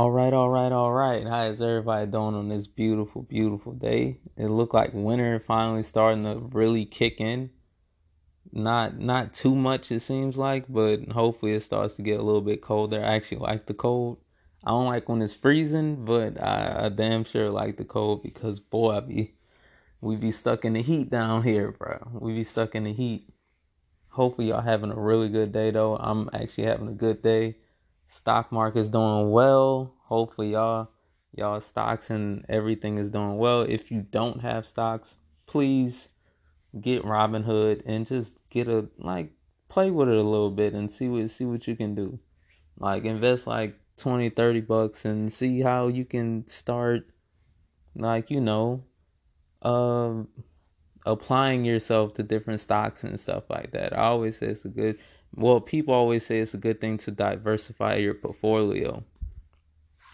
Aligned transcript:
All 0.00 0.10
right, 0.10 0.32
all 0.32 0.48
right, 0.48 0.72
all 0.72 0.94
right. 0.94 1.26
How 1.26 1.44
is 1.44 1.60
everybody 1.60 2.10
doing 2.10 2.34
on 2.34 2.48
this 2.48 2.66
beautiful, 2.66 3.20
beautiful 3.20 3.72
day? 3.72 4.16
It 4.38 4.46
looked 4.46 4.72
like 4.72 4.94
winter 4.94 5.44
finally 5.46 5.82
starting 5.82 6.24
to 6.24 6.36
really 6.36 6.86
kick 6.86 7.20
in. 7.20 7.50
Not 8.50 8.98
not 8.98 9.34
too 9.34 9.54
much 9.54 9.92
it 9.92 10.00
seems 10.00 10.38
like, 10.38 10.64
but 10.70 11.06
hopefully 11.10 11.52
it 11.52 11.62
starts 11.62 11.96
to 11.96 12.02
get 12.02 12.18
a 12.18 12.22
little 12.22 12.40
bit 12.40 12.62
colder. 12.62 13.04
I 13.04 13.14
actually 13.14 13.40
like 13.40 13.66
the 13.66 13.74
cold. 13.74 14.16
I 14.64 14.70
don't 14.70 14.86
like 14.86 15.06
when 15.06 15.20
it's 15.20 15.36
freezing, 15.36 16.06
but 16.06 16.42
I, 16.42 16.86
I 16.86 16.88
damn 16.88 17.24
sure 17.24 17.50
like 17.50 17.76
the 17.76 17.84
cold 17.84 18.22
because 18.22 18.58
boy, 18.58 18.92
I 18.92 19.00
be 19.00 19.34
we 20.00 20.16
be 20.16 20.32
stuck 20.32 20.64
in 20.64 20.72
the 20.72 20.82
heat 20.82 21.10
down 21.10 21.42
here, 21.42 21.72
bro. 21.72 22.08
We 22.14 22.32
be 22.32 22.44
stuck 22.44 22.74
in 22.74 22.84
the 22.84 22.94
heat. 22.94 23.28
Hopefully 24.08 24.48
y'all 24.48 24.62
having 24.62 24.92
a 24.92 24.98
really 24.98 25.28
good 25.28 25.52
day 25.52 25.70
though. 25.70 25.98
I'm 25.98 26.30
actually 26.32 26.68
having 26.68 26.88
a 26.88 26.92
good 26.92 27.20
day 27.20 27.56
stock 28.10 28.50
market's 28.50 28.90
doing 28.90 29.30
well. 29.30 29.94
Hopefully 30.04 30.52
y'all 30.52 30.90
y'all 31.32 31.60
stocks 31.60 32.10
and 32.10 32.44
everything 32.48 32.98
is 32.98 33.10
doing 33.10 33.38
well. 33.38 33.62
If 33.62 33.90
you 33.90 34.02
don't 34.02 34.40
have 34.40 34.66
stocks, 34.66 35.16
please 35.46 36.08
get 36.78 37.04
Robinhood 37.04 37.82
and 37.86 38.06
just 38.06 38.36
get 38.50 38.68
a 38.68 38.88
like 38.98 39.32
play 39.68 39.90
with 39.90 40.08
it 40.08 40.16
a 40.16 40.22
little 40.22 40.50
bit 40.50 40.74
and 40.74 40.92
see 40.92 41.08
what 41.08 41.30
see 41.30 41.44
what 41.44 41.66
you 41.66 41.76
can 41.76 41.94
do. 41.94 42.18
Like 42.78 43.04
invest 43.04 43.46
like 43.46 43.78
20 43.96 44.30
30 44.30 44.60
bucks 44.62 45.04
and 45.04 45.32
see 45.32 45.60
how 45.60 45.86
you 45.86 46.04
can 46.04 46.46
start 46.48 47.06
like 47.94 48.30
you 48.30 48.40
know 48.40 48.82
um 49.62 50.26
applying 51.06 51.64
yourself 51.64 52.14
to 52.14 52.22
different 52.22 52.60
stocks 52.60 53.04
and 53.04 53.18
stuff 53.18 53.44
like 53.48 53.72
that. 53.72 53.92
I 53.92 54.02
always 54.02 54.38
say 54.38 54.46
it's 54.46 54.64
a 54.64 54.68
good 54.68 54.98
well, 55.34 55.60
people 55.60 55.94
always 55.94 56.26
say 56.26 56.40
it's 56.40 56.54
a 56.54 56.58
good 56.58 56.80
thing 56.80 56.98
to 56.98 57.10
diversify 57.10 57.96
your 57.96 58.14
portfolio. 58.14 59.02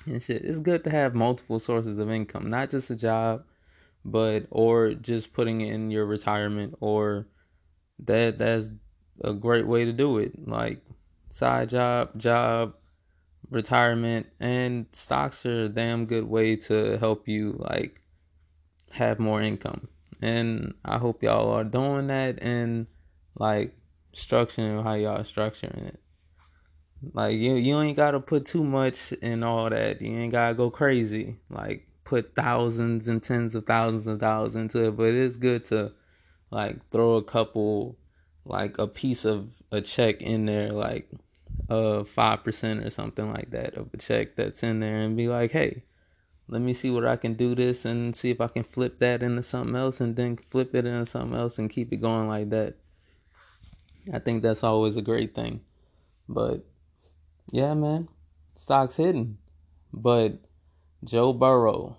And 0.04 0.22
shit, 0.22 0.45
it's 0.45 0.60
good 0.60 0.84
to 0.84 0.90
have 0.90 1.14
multiple 1.14 1.59
sources 1.59 1.98
of 1.98 2.10
income, 2.10 2.48
not 2.48 2.70
just 2.70 2.90
a 2.90 2.96
job, 2.96 3.45
but 4.04 4.46
or 4.51 4.95
just 4.95 5.32
putting 5.32 5.62
in 5.62 5.90
your 5.90 6.04
retirement 6.04 6.76
or 6.80 7.26
that 8.04 8.38
that's 8.38 8.68
a 9.23 9.32
great 9.32 9.66
way 9.66 9.84
to 9.84 9.92
do 9.92 10.18
it. 10.18 10.46
Like 10.46 10.80
side 11.30 11.70
job, 11.70 12.16
job, 12.18 12.74
retirement, 13.51 14.26
and 14.38 14.87
stocks 14.92 15.45
are 15.46 15.64
a 15.64 15.68
damn 15.68 16.07
good 16.07 16.24
way 16.24 16.57
to 16.57 16.98
help 16.98 17.26
you 17.26 17.57
like 17.59 18.01
have 18.92 19.18
more 19.18 19.42
income. 19.42 19.88
And 20.22 20.74
I 20.84 20.98
hope 20.98 21.22
y'all 21.22 21.52
are 21.52 21.64
doing 21.64 22.06
that 22.09 22.42
and 22.42 22.86
like 23.38 23.76
structuring 24.14 24.82
how 24.82 24.95
y'all 24.95 25.18
structuring 25.20 25.88
it. 25.88 26.00
Like 27.12 27.36
you 27.36 27.54
you 27.54 27.80
ain't 27.80 27.96
gotta 27.96 28.20
put 28.20 28.46
too 28.46 28.64
much 28.64 29.12
in 29.12 29.42
all 29.42 29.68
that. 29.70 30.00
You 30.00 30.16
ain't 30.16 30.32
gotta 30.32 30.54
go 30.54 30.70
crazy. 30.70 31.36
Like 31.50 31.86
put 32.04 32.34
thousands 32.34 33.08
and 33.08 33.23
tens 33.23 33.54
of 33.54 33.66
thousands 33.66 34.06
of 34.06 34.18
dollars 34.20 34.56
into 34.56 34.84
it. 34.84 34.96
But 34.96 35.14
it's 35.14 35.36
good 35.36 35.66
to 35.66 35.92
like 36.51 36.78
throw 36.90 37.16
a 37.16 37.24
couple 37.24 37.98
like 38.45 38.78
a 38.78 38.86
piece 38.86 39.24
of 39.24 39.48
a 39.73 39.80
check 39.80 40.23
in 40.23 40.46
there, 40.46 40.73
like 40.73 41.10
uh 41.68 42.04
five 42.04 42.42
percent 42.45 42.84
or 42.84 42.90
something 42.90 43.30
like 43.32 43.51
that 43.51 43.74
of 43.74 43.90
a 43.92 43.96
check 43.96 44.36
that's 44.36 44.62
in 44.62 44.80
there 44.80 45.02
and 45.02 45.16
be 45.16 45.28
like, 45.28 45.51
hey, 45.51 45.82
let 46.48 46.62
me 46.62 46.74
see 46.74 46.90
what 46.90 47.06
I 47.06 47.16
can 47.16 47.34
do 47.34 47.54
this 47.54 47.84
and 47.84 48.14
see 48.14 48.30
if 48.30 48.40
I 48.40 48.46
can 48.46 48.62
flip 48.62 49.00
that 49.00 49.22
into 49.22 49.42
something 49.42 49.74
else 49.74 50.00
and 50.00 50.14
then 50.14 50.38
flip 50.50 50.74
it 50.74 50.86
into 50.86 51.06
something 51.06 51.36
else 51.36 51.58
and 51.58 51.68
keep 51.68 51.92
it 51.92 51.96
going 51.96 52.28
like 52.28 52.50
that. 52.50 52.74
I 54.12 54.20
think 54.20 54.42
that's 54.42 54.62
always 54.62 54.96
a 54.96 55.02
great 55.02 55.34
thing. 55.34 55.60
But 56.28 56.64
yeah, 57.50 57.74
man, 57.74 58.08
stocks 58.54 58.96
hidden. 58.96 59.38
But 59.92 60.38
Joe 61.02 61.32
Burrow, 61.32 61.96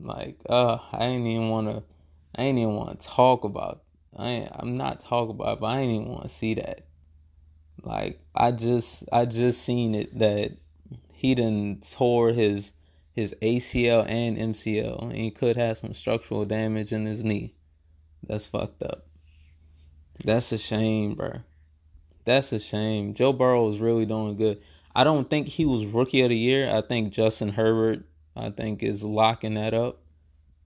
like, 0.00 0.40
uh, 0.48 0.78
I 0.92 1.04
ain't 1.04 1.26
even 1.26 1.48
wanna, 1.48 1.84
I 2.34 2.42
ain't 2.42 2.58
even 2.58 2.74
want 2.74 3.00
to 3.00 3.06
talk 3.06 3.44
about. 3.44 3.82
I 4.18 4.48
I'm 4.52 4.76
not 4.76 5.00
talking 5.00 5.30
about, 5.30 5.58
it, 5.58 5.60
but 5.60 5.66
I 5.66 5.80
ain't 5.80 5.92
even 5.92 6.08
want 6.08 6.24
to 6.24 6.28
see 6.28 6.54
that. 6.54 6.86
Like, 7.82 8.20
I 8.34 8.50
just, 8.50 9.04
I 9.12 9.26
just 9.26 9.62
seen 9.62 9.94
it 9.94 10.18
that 10.18 10.56
he 11.12 11.34
done 11.36 11.82
tore 11.88 12.32
his 12.32 12.72
his 13.16 13.34
ACL 13.40 14.06
and 14.06 14.36
MCL, 14.36 15.04
and 15.04 15.12
he 15.16 15.30
could 15.30 15.56
have 15.56 15.78
some 15.78 15.94
structural 15.94 16.44
damage 16.44 16.92
in 16.92 17.06
his 17.06 17.24
knee. 17.24 17.54
That's 18.22 18.46
fucked 18.46 18.82
up. 18.82 19.06
That's 20.22 20.52
a 20.52 20.58
shame, 20.58 21.14
bro. 21.14 21.40
That's 22.26 22.52
a 22.52 22.58
shame. 22.58 23.14
Joe 23.14 23.32
Burrow 23.32 23.70
is 23.70 23.80
really 23.80 24.04
doing 24.04 24.36
good. 24.36 24.60
I 24.94 25.02
don't 25.02 25.30
think 25.30 25.48
he 25.48 25.64
was 25.64 25.86
rookie 25.86 26.20
of 26.20 26.28
the 26.28 26.36
year. 26.36 26.70
I 26.70 26.82
think 26.82 27.10
Justin 27.10 27.48
Herbert, 27.48 28.04
I 28.36 28.50
think, 28.50 28.82
is 28.82 29.02
locking 29.02 29.54
that 29.54 29.72
up. 29.72 30.02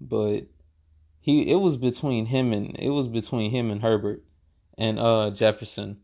But 0.00 0.46
he 1.20 1.48
it 1.48 1.56
was 1.56 1.76
between 1.76 2.26
him 2.26 2.52
and 2.52 2.76
it 2.78 2.90
was 2.90 3.06
between 3.06 3.52
him 3.52 3.70
and 3.70 3.82
Herbert 3.82 4.24
and 4.76 4.98
uh 4.98 5.30
Jefferson. 5.30 5.98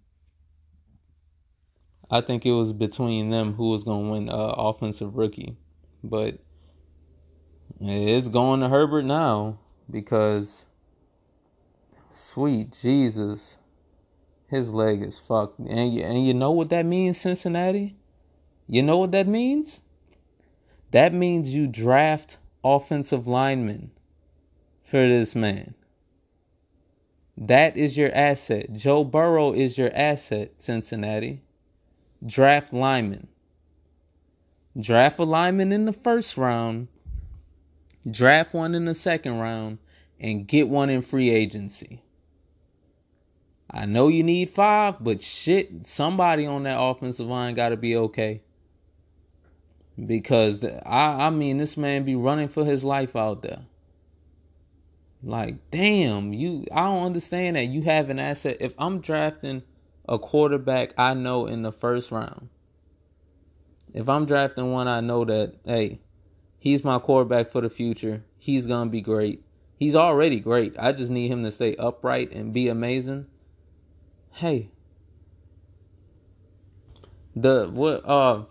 I 2.08 2.20
think 2.20 2.46
it 2.46 2.52
was 2.52 2.72
between 2.72 3.30
them 3.30 3.54
who 3.54 3.70
was 3.70 3.82
gonna 3.82 4.10
win 4.10 4.28
uh 4.28 4.54
offensive 4.56 5.16
rookie. 5.16 5.56
But 6.09 6.39
it's 7.81 8.28
going 8.28 8.61
to 8.61 8.69
Herbert 8.69 9.05
now 9.05 9.59
because 9.91 10.67
Sweet 12.12 12.72
Jesus. 12.72 13.59
His 14.49 14.72
leg 14.72 15.03
is 15.03 15.19
fucked. 15.19 15.59
And 15.59 15.99
and 15.99 16.27
you 16.27 16.33
know 16.33 16.53
what 16.53 16.71
that 16.71 16.87
means, 16.87 17.21
Cincinnati? 17.21 17.97
You 18.69 18.83
know 18.83 18.99
what 18.99 19.12
that 19.12 19.27
means? 19.27 19.81
That 20.93 21.12
means 21.12 21.55
you 21.55 21.67
draft 21.67 22.38
offensive 22.65 23.27
linemen 23.27 23.91
for 24.84 25.06
this 25.06 25.34
man. 25.34 25.75
That 27.37 27.77
is 27.77 27.97
your 27.97 28.15
asset. 28.15 28.73
Joe 28.73 29.05
Burrow 29.05 29.53
is 29.53 29.77
your 29.77 29.91
asset, 29.94 30.53
Cincinnati. 30.59 31.43
Draft 32.25 32.73
linemen. 32.73 33.28
Draft 34.78 35.19
a 35.19 35.25
lineman 35.25 35.72
in 35.72 35.87
the 35.87 35.92
first 35.92 36.37
round. 36.37 36.88
Draft 38.09 38.53
one 38.53 38.75
in 38.75 38.84
the 38.84 38.94
second 38.94 39.38
round. 39.38 39.78
And 40.19 40.47
get 40.47 40.69
one 40.69 40.91
in 40.91 41.03
free 41.03 41.31
agency. 41.31 42.03
I 43.70 43.84
know 43.84 44.09
you 44.09 44.22
need 44.22 44.50
five, 44.50 45.03
but 45.03 45.22
shit, 45.22 45.87
somebody 45.87 46.47
on 46.47 46.62
that 46.62 46.81
offensive 46.81 47.26
line 47.26 47.54
got 47.54 47.70
to 47.70 47.76
be 47.76 47.97
okay. 47.97 48.42
Because 50.04 50.60
the, 50.60 50.87
I, 50.87 51.26
I 51.26 51.31
mean, 51.31 51.58
this 51.58 51.76
man 51.76 52.04
be 52.04 52.14
running 52.14 52.48
for 52.48 52.64
his 52.64 52.84
life 52.84 53.16
out 53.16 53.43
there. 53.43 53.62
Like, 55.22 55.70
damn, 55.70 56.32
you. 56.32 56.64
I 56.70 56.84
don't 56.84 57.04
understand 57.04 57.56
that 57.56 57.64
you 57.64 57.82
have 57.82 58.10
an 58.10 58.19
asset. 58.19 58.58
If 58.60 58.72
I'm 58.78 59.00
drafting 59.00 59.62
a 60.08 60.19
quarterback, 60.19 60.94
I 60.97 61.14
know 61.14 61.47
in 61.47 61.62
the 61.62 61.72
first 61.72 62.10
round. 62.10 62.48
If 63.94 64.08
I'm 64.08 64.26
drafting 64.26 64.72
one, 64.72 64.88
I 64.88 65.00
know 65.00 65.24
that 65.24 65.54
hey, 65.64 66.00
he's 66.58 66.84
my 66.84 66.98
quarterback 66.98 67.50
for 67.50 67.60
the 67.60 67.70
future. 67.70 68.22
He's 68.38 68.66
gonna 68.66 68.91
be 68.91 69.00
great. 69.00 69.42
He's 69.78 69.94
already 69.94 70.41
great. 70.41 70.74
I 70.78 70.92
just 70.92 71.10
need 71.10 71.28
him 71.30 71.44
to 71.44 71.52
stay 71.52 71.76
upright 71.76 72.32
and 72.32 72.52
be 72.52 72.69
amazing 72.69 73.26
hey 74.36 74.69
the 77.34 77.66
what 77.72 78.06
uh 78.06 78.44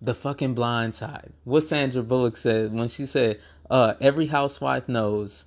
the 0.00 0.14
fucking 0.14 0.54
blind 0.54 0.94
side 0.94 1.30
what 1.44 1.62
sandra 1.62 2.02
bullock 2.02 2.38
said 2.38 2.72
when 2.72 2.88
she 2.88 3.04
said 3.04 3.38
uh 3.68 3.92
every 4.00 4.28
housewife 4.28 4.88
knows 4.88 5.44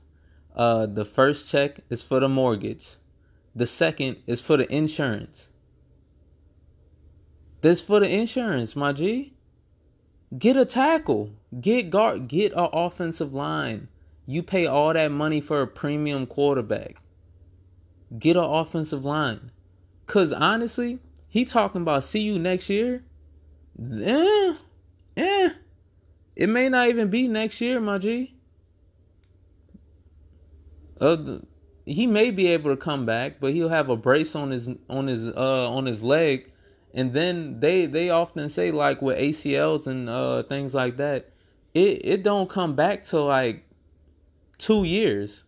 uh 0.55 0.85
the 0.85 1.05
first 1.05 1.49
check 1.49 1.79
is 1.89 2.03
for 2.03 2.19
the 2.19 2.29
mortgage 2.29 2.97
the 3.55 3.65
second 3.65 4.15
is 4.27 4.39
for 4.39 4.57
the 4.57 4.71
insurance 4.71 5.47
this 7.61 7.81
for 7.81 7.99
the 7.99 8.07
insurance 8.07 8.75
my 8.75 8.91
g 8.93 9.33
get 10.37 10.55
a 10.55 10.65
tackle 10.65 11.31
get 11.59 11.89
guard 11.89 12.27
get 12.27 12.51
an 12.53 12.69
offensive 12.73 13.33
line 13.33 13.87
you 14.25 14.43
pay 14.43 14.65
all 14.65 14.93
that 14.93 15.11
money 15.11 15.41
for 15.41 15.61
a 15.61 15.67
premium 15.67 16.25
quarterback 16.25 16.97
get 18.19 18.37
an 18.37 18.43
offensive 18.43 19.03
line 19.03 19.51
Cause 20.09 20.33
honestly, 20.33 20.97
he 21.29 21.45
talking 21.45 21.81
about 21.81 22.03
see 22.03 22.21
you 22.21 22.39
next 22.39 22.67
year. 22.67 23.03
Eh, 23.79 24.55
eh. 25.15 25.49
It 26.35 26.49
may 26.49 26.67
not 26.67 26.89
even 26.89 27.11
be 27.11 27.27
next 27.27 27.61
year, 27.61 27.79
my 27.79 27.99
G. 27.99 28.33
Uh, 30.99 31.37
he 31.85 32.07
may 32.07 32.31
be 32.31 32.47
able 32.47 32.71
to 32.71 32.77
come 32.81 33.05
back, 33.05 33.39
but 33.39 33.53
he'll 33.53 33.69
have 33.69 33.89
a 33.89 33.95
brace 33.95 34.35
on 34.35 34.49
his 34.49 34.71
on 34.89 35.05
his 35.05 35.27
uh 35.27 35.69
on 35.69 35.85
his 35.85 36.01
leg, 36.01 36.51
and 36.93 37.13
then 37.13 37.59
they 37.59 37.85
they 37.85 38.09
often 38.09 38.49
say 38.49 38.71
like 38.71 39.01
with 39.01 39.17
ACLs 39.17 39.87
and 39.87 40.09
uh 40.09 40.43
things 40.43 40.73
like 40.73 40.97
that, 40.97 41.31
it 41.73 42.01
it 42.03 42.23
don't 42.23 42.49
come 42.49 42.75
back 42.75 43.05
to 43.05 43.21
like 43.21 43.65
two 44.57 44.83
years. 44.83 45.43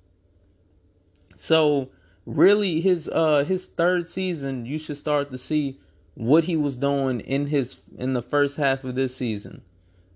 So 1.35 1.89
really 2.25 2.81
his 2.81 3.09
uh 3.09 3.43
his 3.47 3.65
third 3.65 4.07
season 4.07 4.65
you 4.65 4.77
should 4.77 4.97
start 4.97 5.31
to 5.31 5.37
see 5.37 5.79
what 6.13 6.43
he 6.43 6.55
was 6.55 6.77
doing 6.77 7.19
in 7.19 7.47
his 7.47 7.77
in 7.97 8.13
the 8.13 8.21
first 8.21 8.57
half 8.57 8.83
of 8.83 8.95
this 8.95 9.15
season 9.15 9.63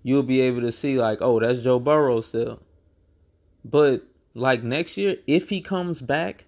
you'll 0.06 0.22
be 0.22 0.40
able 0.40 0.60
to 0.60 0.70
see 0.70 0.96
like, 0.96 1.18
oh, 1.20 1.40
that's 1.40 1.58
Joe 1.64 1.80
Burrow 1.80 2.20
still. 2.20 2.60
But 3.64 4.04
like 4.34 4.62
next 4.62 4.96
year, 4.96 5.16
if 5.26 5.48
he 5.48 5.60
comes 5.60 6.00
back, 6.00 6.44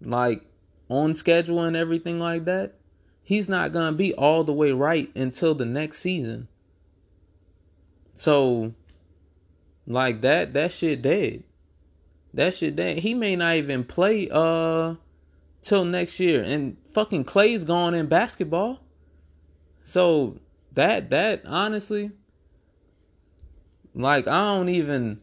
like 0.00 0.42
on 0.88 1.14
schedule 1.14 1.62
and 1.62 1.76
everything 1.76 2.18
like 2.18 2.46
that, 2.46 2.74
he's 3.26 3.48
not 3.48 3.72
gonna 3.72 3.96
be 3.96 4.14
all 4.14 4.44
the 4.44 4.52
way 4.52 4.70
right 4.70 5.10
until 5.16 5.52
the 5.52 5.64
next 5.64 5.98
season. 5.98 6.46
So 8.14 8.72
like 9.84 10.20
that 10.20 10.54
that 10.54 10.72
shit 10.72 11.02
dead. 11.02 11.42
That 12.32 12.54
shit 12.54 12.76
dead. 12.76 13.00
He 13.00 13.14
may 13.14 13.34
not 13.34 13.56
even 13.56 13.82
play 13.82 14.28
uh 14.30 14.94
till 15.60 15.84
next 15.84 16.20
year. 16.20 16.40
And 16.40 16.76
fucking 16.94 17.24
Klay's 17.24 17.64
gone 17.64 17.94
in 17.94 18.06
basketball. 18.06 18.78
So 19.82 20.38
that 20.72 21.10
that 21.10 21.42
honestly 21.46 22.12
like 23.92 24.28
I 24.28 24.54
don't 24.54 24.68
even 24.68 25.20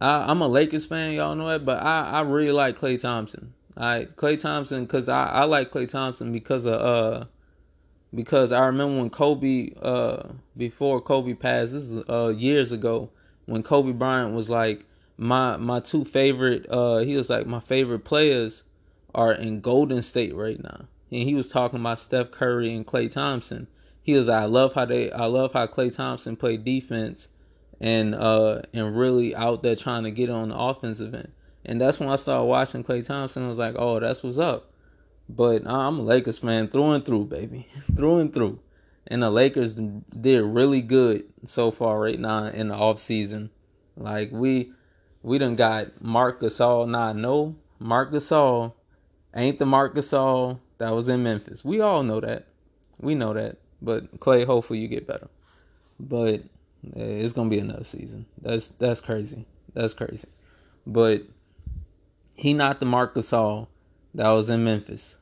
I, 0.00 0.30
I'm 0.30 0.40
a 0.42 0.48
Lakers 0.48 0.86
fan, 0.86 1.12
y'all 1.14 1.34
know 1.34 1.48
that, 1.48 1.64
but 1.64 1.82
I, 1.82 2.10
I 2.10 2.20
really 2.20 2.52
like 2.52 2.78
Klay 2.78 3.00
Thompson. 3.00 3.54
I 3.76 4.08
Klay 4.16 4.40
Thompson 4.40 4.84
because 4.84 5.08
I, 5.08 5.26
I 5.26 5.44
like 5.44 5.70
Klay 5.70 5.88
Thompson 5.88 6.32
because 6.32 6.64
of 6.64 6.80
uh 6.80 7.24
because 8.14 8.52
I 8.52 8.66
remember 8.66 9.00
when 9.00 9.10
Kobe 9.10 9.70
uh 9.80 10.28
before 10.56 11.00
Kobe 11.00 11.34
passed 11.34 11.72
this 11.72 11.84
is 11.84 12.02
uh 12.08 12.28
years 12.28 12.70
ago 12.72 13.10
when 13.46 13.62
Kobe 13.62 13.92
Bryant 13.92 14.34
was 14.34 14.48
like 14.48 14.84
my 15.16 15.56
my 15.56 15.80
two 15.80 16.04
favorite 16.04 16.66
uh 16.70 16.98
he 16.98 17.16
was 17.16 17.28
like 17.28 17.46
my 17.46 17.60
favorite 17.60 18.04
players 18.04 18.62
are 19.14 19.32
in 19.32 19.60
Golden 19.60 20.02
State 20.02 20.34
right 20.34 20.62
now. 20.62 20.86
And 21.10 21.22
he 21.22 21.34
was 21.34 21.48
talking 21.48 21.80
about 21.80 22.00
Steph 22.00 22.32
Curry 22.32 22.74
and 22.74 22.86
Klay 22.86 23.10
Thompson. 23.10 23.68
He 24.02 24.14
was 24.14 24.26
like, 24.26 24.42
I 24.42 24.46
love 24.46 24.74
how 24.74 24.84
they 24.84 25.10
I 25.10 25.26
love 25.26 25.52
how 25.52 25.66
Klay 25.66 25.94
Thompson 25.94 26.36
played 26.36 26.64
defense 26.64 27.28
and 27.80 28.14
uh 28.14 28.62
and 28.72 28.96
really 28.96 29.34
out 29.34 29.64
there 29.64 29.74
trying 29.74 30.04
to 30.04 30.12
get 30.12 30.30
on 30.30 30.50
the 30.50 30.56
offensive 30.56 31.12
end 31.12 31.32
and 31.64 31.80
that's 31.80 31.98
when 31.98 32.08
I 32.08 32.16
started 32.16 32.44
watching 32.44 32.84
Klay 32.84 33.04
Thompson 33.04 33.44
I 33.44 33.48
was 33.48 33.58
like 33.58 33.74
oh 33.78 34.00
that's 34.00 34.22
what's 34.22 34.38
up 34.38 34.70
but 35.28 35.66
I'm 35.66 35.98
a 36.00 36.02
Lakers 36.02 36.38
fan 36.38 36.68
through 36.68 36.92
and 36.92 37.04
through, 37.04 37.26
baby, 37.26 37.68
through 37.96 38.18
and 38.18 38.32
through. 38.32 38.60
And 39.06 39.22
the 39.22 39.30
Lakers 39.30 39.74
did 39.74 40.42
really 40.42 40.80
good 40.80 41.24
so 41.44 41.70
far 41.70 42.00
right 42.00 42.18
now 42.18 42.46
in 42.46 42.68
the 42.68 42.74
off 42.74 43.00
season. 43.00 43.50
Like 43.96 44.30
we 44.32 44.72
we 45.22 45.38
done 45.38 45.56
got 45.56 46.02
Marc 46.02 46.40
Gasol. 46.40 46.88
Now 46.88 47.08
I 47.08 47.12
know 47.12 47.56
Marc 47.78 48.12
Gasol 48.12 48.72
ain't 49.34 49.58
the 49.58 49.66
Marc 49.66 49.94
Gasol 49.94 50.58
that 50.78 50.90
was 50.90 51.08
in 51.08 51.22
Memphis. 51.22 51.64
We 51.64 51.80
all 51.80 52.02
know 52.02 52.20
that. 52.20 52.46
We 52.98 53.14
know 53.14 53.34
that. 53.34 53.58
But 53.82 54.20
Klay, 54.20 54.46
hopefully 54.46 54.78
you 54.78 54.88
get 54.88 55.06
better. 55.06 55.28
But 56.00 56.42
it's 56.94 57.34
gonna 57.34 57.50
be 57.50 57.58
another 57.58 57.84
season. 57.84 58.24
That's 58.40 58.68
that's 58.78 59.02
crazy. 59.02 59.44
That's 59.74 59.92
crazy. 59.92 60.28
But 60.86 61.24
he 62.36 62.54
not 62.54 62.80
the 62.80 62.86
Marcus 62.86 63.30
Gasol 63.30 63.68
that 64.14 64.28
was 64.30 64.48
in 64.48 64.64
Memphis. 64.64 65.18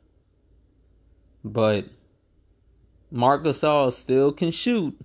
But 1.45 1.87
Marcus 3.11 3.61
Gasol 3.61 3.93
still 3.93 4.33
can 4.33 4.51
shoot. 4.51 4.99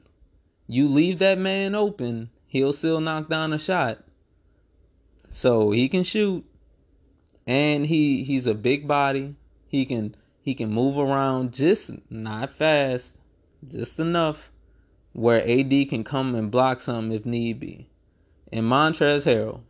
You 0.68 0.88
leave 0.88 1.20
that 1.20 1.38
man 1.38 1.76
open, 1.76 2.30
he'll 2.48 2.74
still 2.74 3.00
knock 3.00 3.30
down 3.30 3.54
a 3.54 3.58
shot. 3.58 4.04
So 5.32 5.72
he 5.72 5.88
can 5.90 6.04
shoot. 6.04 6.46
And 7.46 7.86
he 7.86 8.24
he's 8.24 8.48
a 8.48 8.54
big 8.54 8.88
body. 8.88 9.36
He 9.68 9.86
can 9.86 10.16
he 10.42 10.56
can 10.56 10.70
move 10.70 10.98
around 10.98 11.54
just 11.54 11.92
not 12.10 12.58
fast, 12.58 13.16
just 13.68 14.00
enough 14.00 14.52
where 15.14 15.42
AD 15.42 15.90
can 15.90 16.04
come 16.04 16.36
and 16.36 16.52
block 16.52 16.80
something 16.80 17.18
if 17.18 17.26
need 17.26 17.60
be. 17.60 17.90
And 18.52 18.66
Montrezl 18.66 19.24
Harrell, 19.24 19.62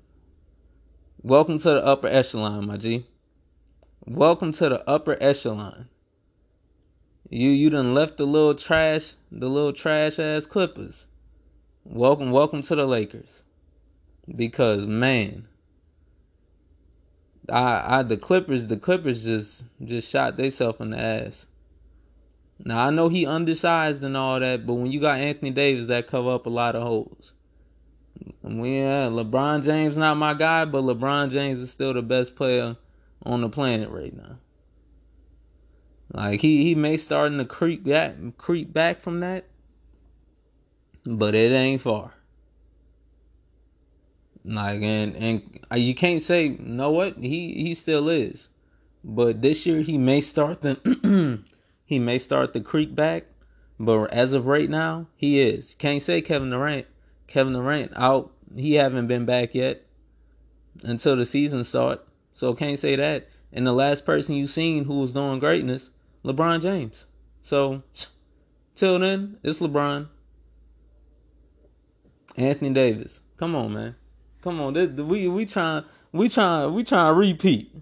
welcome 1.24 1.60
to 1.60 1.70
the 1.70 1.84
upper 1.84 2.08
echelon, 2.08 2.68
my 2.68 2.78
G. 2.78 3.06
Welcome 4.06 4.54
to 4.54 4.70
the 4.70 4.90
upper 4.90 5.18
echelon. 5.22 5.90
You 7.30 7.50
you 7.50 7.70
done 7.70 7.94
left 7.94 8.18
the 8.18 8.26
little 8.26 8.56
trash, 8.56 9.16
the 9.32 9.50
little 9.50 9.74
trash 9.74 10.20
ass 10.20 10.46
Clippers. 10.46 11.06
Welcome, 11.84 12.32
welcome 12.32 12.62
to 12.64 12.76
the 12.76 12.86
Lakers. 12.86 13.44
Because 14.34 14.86
man, 14.86 15.48
I 17.50 18.00
I 18.00 18.04
the 18.04 18.18
Clippers, 18.18 18.68
the 18.68 18.78
Clippers 18.78 19.24
just 19.24 19.64
just 19.84 20.10
shot 20.10 20.38
themselves 20.38 20.80
in 20.80 20.92
the 20.92 21.00
ass. 21.00 21.48
Now 22.60 22.86
I 22.86 22.90
know 22.90 23.10
he 23.10 23.26
undersized 23.26 24.04
and 24.04 24.16
all 24.16 24.40
that, 24.40 24.66
but 24.66 24.76
when 24.76 24.92
you 24.92 25.00
got 25.00 25.20
Anthony 25.20 25.52
Davis, 25.52 25.88
that 25.88 26.08
cover 26.08 26.32
up 26.32 26.46
a 26.46 26.50
lot 26.50 26.76
of 26.76 26.84
holes. 26.84 27.34
Yeah, 28.44 29.10
LeBron 29.10 29.64
James 29.64 29.98
not 29.98 30.18
my 30.18 30.34
guy, 30.34 30.66
but 30.66 30.84
LeBron 30.84 31.32
James 31.32 31.60
is 31.60 31.72
still 31.72 31.94
the 31.94 32.02
best 32.02 32.36
player 32.36 32.78
on 33.24 33.42
the 33.42 33.50
planet 33.50 33.90
right 33.90 34.16
now. 34.16 34.38
Like 36.14 36.42
he 36.42 36.64
he 36.64 36.76
may 36.76 36.98
starting 36.98 37.38
to 37.38 37.46
creep 37.46 37.84
back 37.84 38.16
creep 38.38 38.72
back 38.72 39.02
from 39.02 39.20
that, 39.20 39.46
but 41.06 41.36
it 41.36 41.52
ain't 41.52 41.82
far. 41.82 42.14
Like 44.46 44.82
and 44.82 45.16
and 45.16 45.60
uh, 45.70 45.76
you 45.76 45.94
can't 45.94 46.24
say 46.24 46.50
know 46.50 46.92
what 46.92 47.18
he 47.18 47.54
he 47.54 47.76
still 47.76 48.08
is, 48.08 48.48
but 49.04 49.42
this 49.42 49.66
year 49.66 49.82
he 49.82 49.98
may 49.98 50.22
start 50.22 50.62
the 50.62 51.44
he 51.86 52.00
may 52.00 52.20
start 52.20 52.54
the 52.54 52.62
creep 52.62 52.96
back, 52.96 53.26
but 53.78 54.06
as 54.14 54.32
of 54.32 54.46
right 54.46 54.70
now 54.70 55.08
he 55.18 55.42
is. 55.42 55.76
Can't 55.78 56.02
say 56.02 56.22
Kevin 56.22 56.52
Durant. 56.52 56.88
Kevin 57.28 57.54
Durant 57.54 57.92
out. 57.96 58.32
He 58.56 58.76
haven't 58.76 59.08
been 59.08 59.26
back 59.26 59.54
yet 59.54 59.86
until 60.84 61.16
the 61.16 61.26
season 61.26 61.64
start. 61.64 62.06
So 62.34 62.54
can't 62.54 62.80
say 62.80 62.96
that. 62.96 63.30
And 63.52 63.66
the 63.66 63.74
last 63.74 64.06
person 64.06 64.36
you 64.36 64.48
seen 64.48 64.86
who 64.86 65.00
was 65.02 65.12
doing 65.12 65.40
greatness, 65.40 65.90
LeBron 66.24 66.62
James. 66.62 67.06
So 67.42 67.84
till 68.76 69.00
then, 69.00 69.38
it's 69.44 69.60
LeBron. 69.60 70.08
Anthony 72.36 72.74
Davis. 72.74 73.20
Come 73.38 73.56
on, 73.56 73.74
man. 73.74 73.96
Come 74.42 74.62
on. 74.62 74.74
We 75.08 75.28
we 75.28 75.46
trying 75.46 75.84
we 76.12 76.30
trying 76.30 76.74
we 76.74 76.84
trying 76.84 77.14
to 77.14 77.18
repeat. 77.18 77.76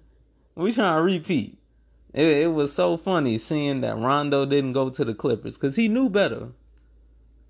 We 0.56 0.72
trying 0.72 0.98
to 0.98 1.02
repeat. 1.04 1.60
It, 2.14 2.26
it 2.26 2.54
was 2.54 2.72
so 2.72 2.96
funny 2.96 3.38
seeing 3.38 3.82
that 3.82 3.98
Rondo 3.98 4.46
didn't 4.46 4.74
go 4.74 4.90
to 4.90 5.04
the 5.04 5.14
Clippers 5.14 5.56
because 5.58 5.76
he 5.76 5.90
knew 5.90 6.10
better. 6.10 6.50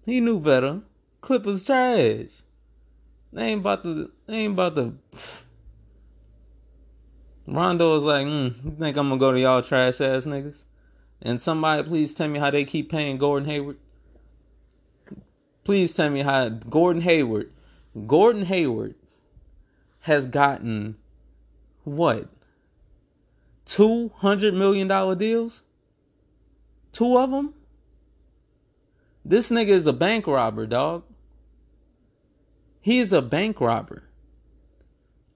He 0.06 0.20
knew 0.20 0.40
better. 0.40 0.82
Clippers 1.26 1.64
trash. 1.64 2.28
They 3.34 3.46
ain't 3.46 3.62
about 3.62 3.82
to. 3.82 4.12
They 4.28 4.36
ain't 4.36 4.54
about 4.54 4.76
to. 4.76 4.94
Rondo 7.48 7.94
was 7.94 8.04
like, 8.04 8.28
mm, 8.28 8.64
you 8.64 8.76
think 8.78 8.96
I'm 8.96 9.10
gonna 9.10 9.18
go 9.18 9.32
to 9.32 9.40
y'all 9.40 9.64
trash 9.64 10.00
ass 10.02 10.26
niggas? 10.26 10.66
And 11.24 11.42
somebody 11.42 11.82
please 11.82 12.14
tell 12.14 12.28
me 12.28 12.38
how 12.38 12.52
they 12.52 12.64
keep 12.64 12.92
paying 12.92 13.18
Gordon 13.18 13.50
Hayward. 13.50 13.78
Please 15.64 15.96
tell 15.96 16.12
me 16.12 16.22
how 16.22 16.48
Gordon 16.48 17.02
Hayward, 17.02 17.52
Gordon 18.06 18.46
Hayward 18.46 18.94
has 20.02 20.28
gotten 20.28 20.96
what? 21.86 22.30
Two 23.66 24.12
hundred 24.18 24.54
million 24.54 24.88
dollar 24.88 25.16
deals? 25.16 25.64
Two 26.92 27.18
of 27.18 27.32
them? 27.32 27.56
This 29.28 29.50
nigga 29.50 29.70
is 29.70 29.88
a 29.88 29.94
bank 29.94 30.28
robber, 30.28 30.68
dog. 30.68 31.02
He 32.86 33.00
is 33.00 33.12
a 33.12 33.20
bank 33.24 33.60
robber. 33.60 34.04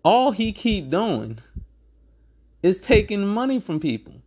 All 0.03 0.33
he 0.33 0.53
keep 0.53 0.91
doing 0.91 1.39
is 2.61 2.79
taking 2.79 3.25
money 3.25 3.59
from 3.59 3.79
people. 3.79 4.21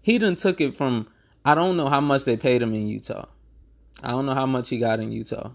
He 0.00 0.16
done 0.18 0.36
took 0.36 0.60
it 0.60 0.76
from 0.76 1.08
I 1.44 1.56
don't 1.56 1.76
know 1.76 1.88
how 1.88 2.00
much 2.00 2.22
they 2.22 2.36
paid 2.36 2.62
him 2.62 2.72
in 2.72 2.86
Utah. 2.86 3.26
I 4.00 4.12
don't 4.12 4.26
know 4.26 4.34
how 4.34 4.46
much 4.46 4.68
he 4.68 4.78
got 4.78 5.00
in 5.00 5.10
Utah. 5.10 5.50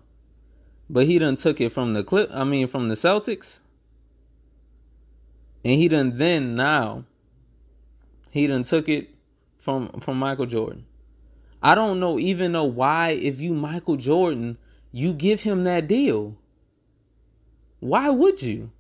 But 0.90 1.06
he 1.06 1.18
done 1.18 1.38
took 1.38 1.62
it 1.62 1.72
from 1.72 1.94
the 1.94 2.04
clip 2.04 2.30
I 2.34 2.44
mean 2.44 2.68
from 2.68 2.90
the 2.90 2.96
Celtics. 2.96 3.62
And 5.64 5.80
he 5.80 5.88
done 5.88 6.18
then 6.18 6.58
now 6.58 7.06
he 8.32 8.48
done 8.48 8.66
took 8.66 8.90
it 8.90 9.12
from 9.62 10.02
from 10.02 10.20
Michael 10.20 10.46
Jordan. 10.46 10.84
I 11.64 11.74
don't 11.74 12.02
know 12.02 12.20
even 12.20 12.52
know 12.52 12.66
why 12.66 13.12
if 13.12 13.40
you 13.40 13.54
Michael 13.54 13.96
Jordan, 13.96 14.58
you 14.92 15.14
give 15.14 15.42
him 15.42 15.64
that 15.64 15.88
deal. 15.88 16.38
Why 17.80 18.10
would 18.10 18.42
you? 18.42 18.72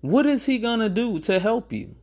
What 0.00 0.26
is 0.26 0.46
he 0.46 0.58
gonna 0.58 0.88
do 0.88 1.18
to 1.20 1.38
help 1.38 1.72
you? 1.72 1.94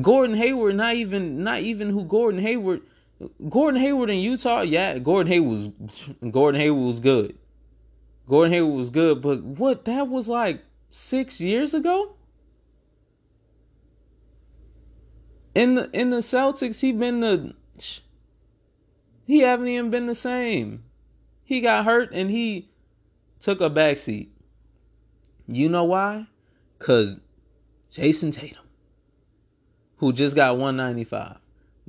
Gordon 0.00 0.36
Hayward, 0.36 0.76
not 0.76 0.94
even 0.94 1.44
not 1.44 1.60
even 1.60 1.90
who 1.90 2.04
Gordon 2.04 2.40
Hayward 2.40 2.82
Gordon 3.48 3.80
Hayward 3.80 4.10
in 4.10 4.18
Utah, 4.18 4.62
yeah, 4.62 4.98
Gordon 4.98 5.32
Hayward 5.32 5.72
was 5.78 6.10
Gordon 6.30 6.60
Hayward 6.60 6.86
was 6.86 7.00
good. 7.00 7.38
Gordon 8.28 8.52
Hayward 8.52 8.76
was 8.76 8.90
good, 8.90 9.22
but 9.22 9.42
what 9.42 9.84
that 9.84 10.08
was 10.08 10.28
like 10.28 10.62
six 10.90 11.40
years 11.40 11.74
ago? 11.74 12.16
In 15.54 15.76
the 15.76 15.90
in 15.92 16.10
the 16.10 16.18
Celtics, 16.18 16.80
he 16.80 16.92
been 16.92 17.20
the 17.20 17.54
he 19.24 19.40
haven't 19.40 19.68
even 19.68 19.90
been 19.90 20.06
the 20.06 20.14
same. 20.14 20.84
He 21.44 21.60
got 21.60 21.84
hurt 21.84 22.10
and 22.12 22.30
he 22.30 22.70
took 23.40 23.60
a 23.60 23.70
backseat. 23.70 24.28
You 25.46 25.68
know 25.68 25.84
why? 25.84 26.26
Cause 26.78 27.16
Jayson 27.92 28.32
Tatum, 28.32 28.64
who 29.96 30.12
just 30.12 30.34
got 30.34 30.56
195. 30.56 31.36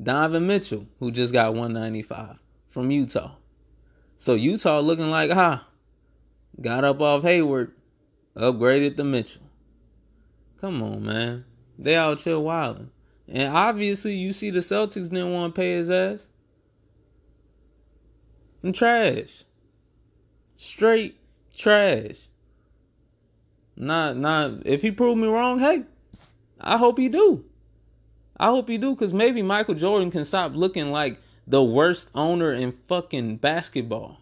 Donovan 0.01 0.45
Mitchell, 0.45 0.87
who 0.99 1.11
just 1.11 1.31
got 1.31 1.53
195 1.53 2.37
from 2.69 2.91
Utah. 2.91 3.35
So 4.17 4.33
Utah 4.33 4.79
looking 4.79 5.09
like, 5.09 5.31
ah, 5.33 5.65
got 6.61 6.83
up 6.83 6.99
off 6.99 7.23
Hayward, 7.23 7.71
upgraded 8.35 8.97
to 8.97 9.03
Mitchell. 9.03 9.41
Come 10.59 10.81
on, 10.83 11.03
man. 11.03 11.45
They 11.77 11.95
out 11.95 12.19
here 12.19 12.39
wilding. 12.39 12.91
And 13.27 13.53
obviously, 13.53 14.15
you 14.15 14.33
see 14.33 14.49
the 14.49 14.59
Celtics 14.59 15.09
didn't 15.09 15.31
want 15.31 15.55
to 15.55 15.59
pay 15.59 15.73
his 15.73 15.89
ass. 15.89 16.27
And 18.65 18.73
trash. 18.73 19.43
Straight 20.57 21.19
trash. 21.55 22.15
Not, 23.75 24.17
not. 24.17 24.65
If 24.65 24.81
he 24.81 24.89
prove 24.89 25.19
me 25.19 25.27
wrong, 25.27 25.59
hey, 25.59 25.83
I 26.59 26.77
hope 26.77 26.97
he 26.97 27.07
do. 27.07 27.45
I 28.37 28.47
hope 28.47 28.67
he 28.67 28.79
do, 28.79 28.95
cause 28.95 29.13
maybe 29.13 29.43
Michael 29.43 29.75
Jordan 29.75 30.09
can 30.09 30.25
stop 30.25 30.55
looking 30.55 30.89
like 30.89 31.19
the 31.45 31.61
worst 31.61 32.07
owner 32.15 32.51
in 32.51 32.79
fucking 32.87 33.37
basketball. 33.37 34.17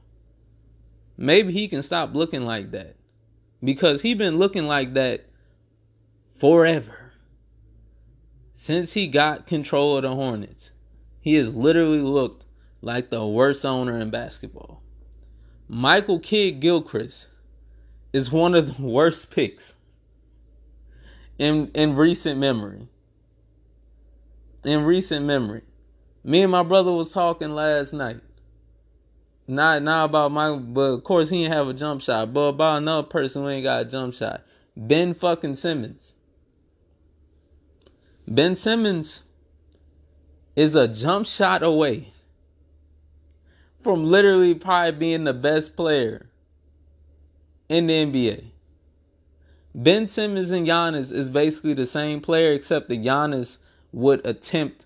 Maybe 1.15 1.53
he 1.53 1.69
can 1.69 1.81
stop 1.81 2.13
looking 2.13 2.43
like 2.43 2.71
that. 2.71 2.97
Because 3.63 4.01
he 4.01 4.13
been 4.13 4.39
looking 4.39 4.65
like 4.65 4.93
that 4.95 5.23
forever. 6.37 7.13
Since 8.55 8.91
he 8.91 9.07
got 9.07 9.47
control 9.47 9.95
of 9.95 10.01
the 10.03 10.13
Hornets. 10.13 10.71
He 11.21 11.35
has 11.35 11.55
literally 11.55 12.01
looked 12.01 12.42
like 12.83 13.09
the 13.09 13.25
worst 13.25 13.65
owner 13.65 13.99
in 13.99 14.09
basketball. 14.09 14.81
Michael 15.69 16.19
Kidd 16.19 16.59
Gilchrist 16.59 17.27
is 18.11 18.29
one 18.29 18.53
of 18.53 18.67
the 18.67 18.81
worst 18.83 19.31
picks 19.31 19.73
in 21.39 21.71
in 21.73 21.95
recent 21.95 22.39
memory. 22.39 22.87
In 24.65 24.83
recent 24.83 25.25
memory. 25.25 25.63
Me 26.23 26.41
and 26.43 26.51
my 26.51 26.63
brother 26.63 26.91
was 26.91 27.11
talking 27.11 27.51
last 27.51 27.93
night. 27.93 28.19
Not 29.47 29.81
not 29.81 30.05
about 30.05 30.31
my 30.31 30.55
but 30.55 30.81
of 30.81 31.03
course 31.03 31.29
he 31.29 31.43
didn't 31.43 31.53
have 31.53 31.69
a 31.69 31.73
jump 31.73 32.01
shot, 32.01 32.33
but 32.33 32.41
about 32.41 32.77
another 32.77 33.07
person 33.07 33.43
who 33.43 33.49
ain't 33.49 33.63
got 33.63 33.81
a 33.81 33.85
jump 33.85 34.13
shot. 34.13 34.43
Ben 34.75 35.13
fucking 35.13 35.55
Simmons. 35.55 36.13
Ben 38.27 38.55
Simmons 38.55 39.23
is 40.55 40.75
a 40.75 40.87
jump 40.87 41.27
shot 41.27 41.63
away 41.63 42.12
from 43.83 44.05
literally 44.05 44.55
probably 44.55 44.91
being 44.91 45.23
the 45.23 45.33
best 45.33 45.75
player 45.75 46.27
in 47.69 47.87
the 47.87 47.93
NBA. 47.93 48.45
Ben 49.75 50.05
Simmons 50.05 50.51
and 50.51 50.67
Giannis 50.67 51.11
is 51.11 51.29
basically 51.29 51.73
the 51.73 51.87
same 51.87 52.21
player, 52.21 52.53
except 52.53 52.89
that 52.89 53.01
Giannis 53.01 53.57
would 53.91 54.25
attempt 54.25 54.85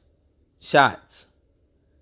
shots. 0.60 1.27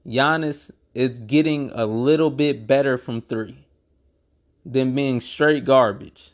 Giannis 0.06 0.70
is 0.94 1.20
getting 1.20 1.72
a 1.74 1.86
little 1.86 2.30
bit 2.30 2.68
better 2.68 2.98
from 2.98 3.22
three 3.22 3.66
than 4.66 4.96
being 4.96 5.20
straight 5.20 5.66
garbage. 5.66 6.32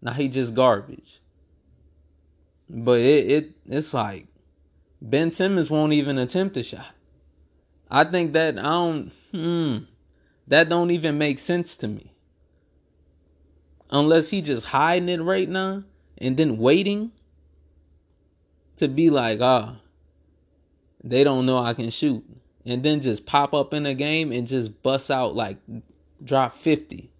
Now 0.00 0.12
he 0.12 0.28
just 0.28 0.54
garbage. 0.54 1.20
But 2.70 3.00
it, 3.00 3.32
it 3.32 3.50
it's 3.66 3.92
like 3.92 4.26
Ben 5.00 5.30
Simmons 5.30 5.70
won't 5.70 5.92
even 5.92 6.18
attempt 6.18 6.56
a 6.56 6.62
shot. 6.62 6.94
I 7.90 8.04
think 8.04 8.32
that 8.34 8.58
I 8.58 8.62
don't 8.62 9.12
hmm, 9.32 9.78
that 10.48 10.68
don't 10.68 10.90
even 10.90 11.18
make 11.18 11.38
sense 11.38 11.76
to 11.76 11.88
me. 11.88 12.12
Unless 13.90 14.28
he 14.28 14.42
just 14.42 14.66
hiding 14.66 15.08
it 15.08 15.22
right 15.22 15.48
now 15.48 15.84
and 16.18 16.36
then 16.36 16.58
waiting 16.58 17.12
to 18.76 18.88
be 18.88 19.08
like, 19.08 19.40
ah, 19.40 19.76
oh, 19.76 19.80
they 21.02 21.24
don't 21.24 21.46
know 21.46 21.58
I 21.58 21.74
can 21.74 21.90
shoot 21.90 22.24
and 22.68 22.82
then 22.82 23.00
just 23.00 23.24
pop 23.24 23.54
up 23.54 23.72
in 23.72 23.86
a 23.86 23.94
game 23.94 24.30
and 24.30 24.46
just 24.46 24.82
bust 24.82 25.10
out 25.10 25.34
like 25.34 25.56
drop 26.22 26.58
50 26.58 27.10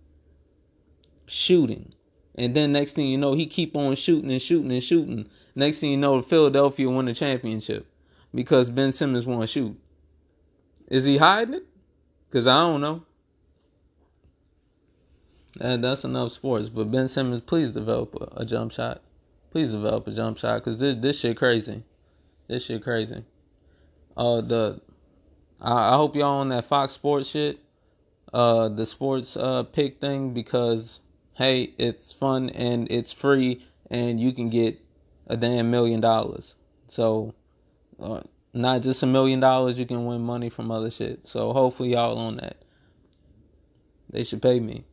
shooting. 1.26 1.94
And 2.34 2.54
then 2.54 2.72
next 2.72 2.92
thing 2.92 3.06
you 3.06 3.18
know, 3.18 3.34
he 3.34 3.46
keep 3.46 3.74
on 3.74 3.96
shooting 3.96 4.30
and 4.30 4.42
shooting 4.42 4.70
and 4.70 4.84
shooting. 4.84 5.28
Next 5.54 5.78
thing 5.78 5.90
you 5.90 5.96
know, 5.96 6.20
Philadelphia 6.22 6.88
won 6.88 7.06
the 7.06 7.14
championship 7.14 7.86
because 8.34 8.70
Ben 8.70 8.92
Simmons 8.92 9.26
want 9.26 9.40
to 9.40 9.46
shoot. 9.46 9.76
Is 10.88 11.04
he 11.04 11.16
hiding 11.16 11.54
it? 11.54 11.66
Because 12.30 12.46
I 12.46 12.60
don't 12.60 12.80
know. 12.80 13.02
And 15.60 15.82
that's 15.82 16.04
enough 16.04 16.32
sports. 16.32 16.68
But 16.68 16.90
Ben 16.90 17.08
Simmons, 17.08 17.40
please 17.40 17.72
develop 17.72 18.14
a, 18.14 18.42
a 18.42 18.44
jump 18.44 18.72
shot. 18.72 19.02
Please 19.50 19.70
develop 19.70 20.06
a 20.06 20.12
jump 20.12 20.38
shot 20.38 20.62
because 20.62 20.78
this 20.78 20.96
this 20.96 21.18
shit 21.18 21.36
crazy. 21.36 21.82
This 22.48 22.64
shit 22.64 22.82
crazy. 22.82 23.24
Uh, 24.16 24.40
the 24.40 24.80
I, 25.60 25.94
I 25.94 25.96
hope 25.96 26.14
y'all 26.14 26.40
on 26.40 26.50
that 26.50 26.66
Fox 26.66 26.92
Sports 26.92 27.28
shit, 27.28 27.58
uh, 28.32 28.68
the 28.68 28.86
sports 28.86 29.36
uh 29.36 29.64
pick 29.64 30.00
thing 30.00 30.34
because 30.34 31.00
hey, 31.34 31.74
it's 31.78 32.12
fun 32.12 32.50
and 32.50 32.90
it's 32.90 33.12
free 33.12 33.64
and 33.90 34.20
you 34.20 34.32
can 34.32 34.50
get 34.50 34.80
a 35.28 35.36
damn 35.36 35.70
million 35.70 36.00
dollars. 36.00 36.54
So, 36.88 37.34
uh, 38.00 38.22
not 38.52 38.82
just 38.82 39.02
a 39.02 39.06
million 39.06 39.40
dollars, 39.40 39.78
you 39.78 39.86
can 39.86 40.04
win 40.04 40.20
money 40.20 40.50
from 40.50 40.70
other 40.70 40.90
shit. 40.90 41.28
So 41.28 41.52
hopefully 41.52 41.92
y'all 41.92 42.18
on 42.18 42.36
that. 42.36 42.56
They 44.10 44.24
should 44.24 44.42
pay 44.42 44.58
me. 44.58 44.84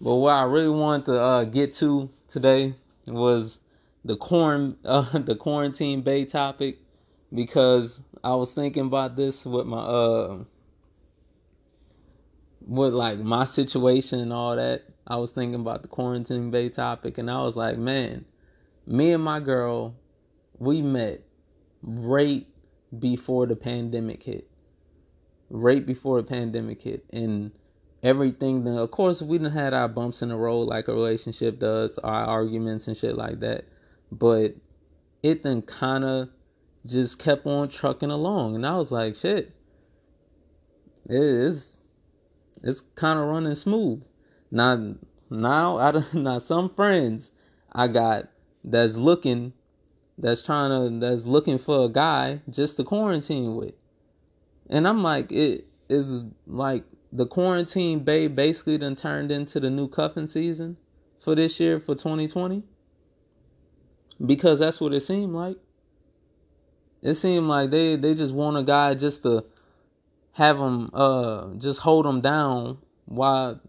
But 0.00 0.16
what 0.16 0.32
I 0.34 0.44
really 0.44 0.68
wanted 0.68 1.06
to 1.06 1.20
uh, 1.20 1.44
get 1.44 1.74
to 1.74 2.10
today 2.28 2.74
was 3.06 3.58
the 4.04 4.16
corn, 4.16 4.76
uh, 4.84 5.18
the 5.18 5.36
quarantine 5.36 6.02
bae 6.02 6.24
topic 6.24 6.78
because 7.32 8.00
I 8.22 8.34
was 8.34 8.54
thinking 8.54 8.86
about 8.86 9.16
this 9.16 9.44
with 9.44 9.66
my 9.66 9.78
uh 9.78 10.38
with 12.66 12.94
like 12.94 13.18
my 13.18 13.44
situation 13.44 14.20
and 14.20 14.32
all 14.32 14.56
that. 14.56 14.82
I 15.06 15.16
was 15.16 15.32
thinking 15.32 15.60
about 15.60 15.82
the 15.82 15.88
quarantine 15.88 16.50
bae 16.50 16.68
topic 16.68 17.18
and 17.18 17.30
I 17.30 17.42
was 17.42 17.56
like, 17.56 17.76
man, 17.76 18.24
me 18.86 19.12
and 19.12 19.22
my 19.22 19.40
girl, 19.40 19.94
we 20.58 20.80
met 20.80 21.22
right 21.82 22.46
before 22.98 23.46
the 23.46 23.56
pandemic 23.56 24.22
hit. 24.22 24.48
Right 25.50 25.84
before 25.84 26.22
the 26.22 26.28
pandemic 26.28 26.82
hit. 26.82 27.04
And 27.10 27.52
everything 28.04 28.64
then 28.64 28.76
of 28.76 28.90
course 28.90 29.22
we 29.22 29.38
didn't 29.38 29.54
had 29.54 29.72
our 29.72 29.88
bumps 29.88 30.20
in 30.20 30.28
the 30.28 30.36
road 30.36 30.68
like 30.68 30.86
a 30.88 30.92
relationship 30.92 31.58
does, 31.58 31.98
our 31.98 32.24
arguments 32.26 32.86
and 32.86 32.96
shit 32.96 33.16
like 33.16 33.40
that. 33.40 33.64
But 34.12 34.54
it 35.22 35.42
then 35.42 35.62
kinda 35.62 36.28
just 36.86 37.18
kept 37.18 37.46
on 37.46 37.70
trucking 37.70 38.10
along. 38.10 38.54
And 38.54 38.66
I 38.66 38.76
was 38.76 38.92
like, 38.92 39.16
shit, 39.16 39.52
it 41.08 41.16
is 41.16 41.78
it's 42.62 42.80
kind 42.94 43.18
of 43.18 43.26
running 43.26 43.54
smooth. 43.54 44.02
Now 44.50 44.94
now 45.30 45.78
out 45.78 45.96
of 45.96 46.14
now 46.14 46.38
some 46.38 46.72
friends 46.74 47.30
I 47.72 47.88
got 47.88 48.28
that's 48.62 48.96
looking 48.96 49.54
that's 50.18 50.42
trying 50.42 50.70
to 50.70 51.06
that's 51.06 51.24
looking 51.24 51.58
for 51.58 51.86
a 51.86 51.88
guy 51.88 52.42
just 52.50 52.76
to 52.76 52.84
quarantine 52.84 53.56
with. 53.56 53.74
And 54.68 54.86
I'm 54.86 55.02
like, 55.02 55.32
it 55.32 55.66
is 55.88 56.24
like 56.46 56.84
the 57.14 57.26
quarantine 57.26 58.00
babe 58.00 58.34
basically 58.34 58.76
then 58.76 58.96
turned 58.96 59.30
into 59.30 59.60
the 59.60 59.70
new 59.70 59.86
cuffing 59.86 60.26
season 60.26 60.76
for 61.22 61.36
this 61.36 61.60
year 61.60 61.78
for 61.78 61.94
2020. 61.94 62.64
Because 64.26 64.58
that's 64.58 64.80
what 64.80 64.92
it 64.92 65.02
seemed 65.02 65.32
like. 65.32 65.56
It 67.02 67.14
seemed 67.14 67.46
like 67.46 67.70
they 67.70 67.94
they 67.96 68.14
just 68.14 68.34
want 68.34 68.56
a 68.56 68.64
guy 68.64 68.94
just 68.94 69.22
to 69.22 69.44
have 70.32 70.58
him 70.58 70.90
uh 70.92 71.54
just 71.58 71.80
hold 71.80 72.04
him 72.04 72.20
down 72.20 72.78
while 73.04 73.60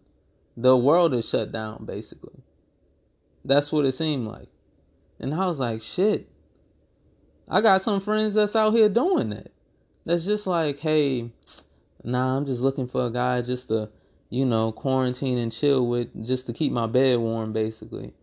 the 0.57 0.75
world 0.75 1.13
is 1.13 1.29
shut 1.29 1.51
down 1.51 1.85
basically. 1.85 2.41
That's 3.43 3.71
what 3.71 3.85
it 3.85 3.91
seemed 3.93 4.25
like. 4.25 4.47
And 5.19 5.35
I 5.35 5.45
was 5.45 5.59
like, 5.59 5.83
shit. 5.83 6.29
I 7.47 7.61
got 7.61 7.83
some 7.83 8.01
friends 8.01 8.33
that's 8.33 8.55
out 8.55 8.73
here 8.73 8.89
doing 8.89 9.29
that. 9.29 9.51
That's 10.05 10.25
just 10.25 10.47
like, 10.47 10.79
hey, 10.79 11.31
nah, 12.05 12.37
I'm 12.37 12.45
just 12.45 12.61
looking 12.61 12.87
for 12.87 13.05
a 13.05 13.11
guy 13.11 13.41
just 13.41 13.67
to, 13.69 13.89
you 14.29 14.45
know, 14.45 14.71
quarantine 14.71 15.37
and 15.37 15.51
chill 15.51 15.85
with 15.87 16.25
just 16.25 16.45
to 16.47 16.53
keep 16.53 16.71
my 16.71 16.87
bed 16.87 17.19
warm 17.19 17.53
basically. 17.53 18.13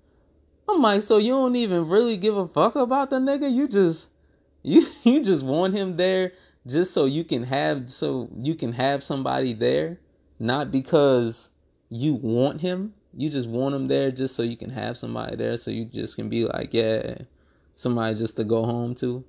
I'm 0.69 0.81
like, 0.81 1.03
so 1.03 1.19
you 1.19 1.33
don't 1.33 1.57
even 1.57 1.89
really 1.89 2.17
give 2.17 2.37
a 2.37 2.49
fuck 2.49 2.77
about 2.77 3.11
the 3.11 3.17
nigga? 3.17 3.53
You 3.53 3.69
just 3.69 4.09
you 4.62 4.87
you 5.03 5.25
just 5.25 5.43
want 5.43 5.75
him 5.75 5.97
there 5.97 6.33
just 6.67 6.95
so 6.95 7.05
you 7.05 7.25
can 7.25 7.43
have 7.43 7.91
so 7.91 8.29
you 8.37 8.55
can 8.55 8.73
have 8.73 9.03
somebody 9.03 9.53
there, 9.53 9.99
not 10.39 10.71
because 10.71 11.49
you 11.89 12.15
want 12.15 12.61
him. 12.61 12.95
You 13.15 13.29
just 13.29 13.49
want 13.49 13.75
him 13.75 13.89
there 13.89 14.11
just 14.11 14.35
so 14.37 14.43
you 14.43 14.57
can 14.57 14.71
have 14.71 14.97
somebody 14.97 15.37
there 15.37 15.59
so 15.59 15.71
you 15.71 15.85
just 15.85 16.17
can 16.17 16.31
be 16.31 16.47
like, 16.47 16.73
yeah, 16.73 17.17
somebody 17.75 18.15
just 18.15 18.37
to 18.37 18.45
go 18.45 18.65
home 18.65 18.95
to. 18.97 19.25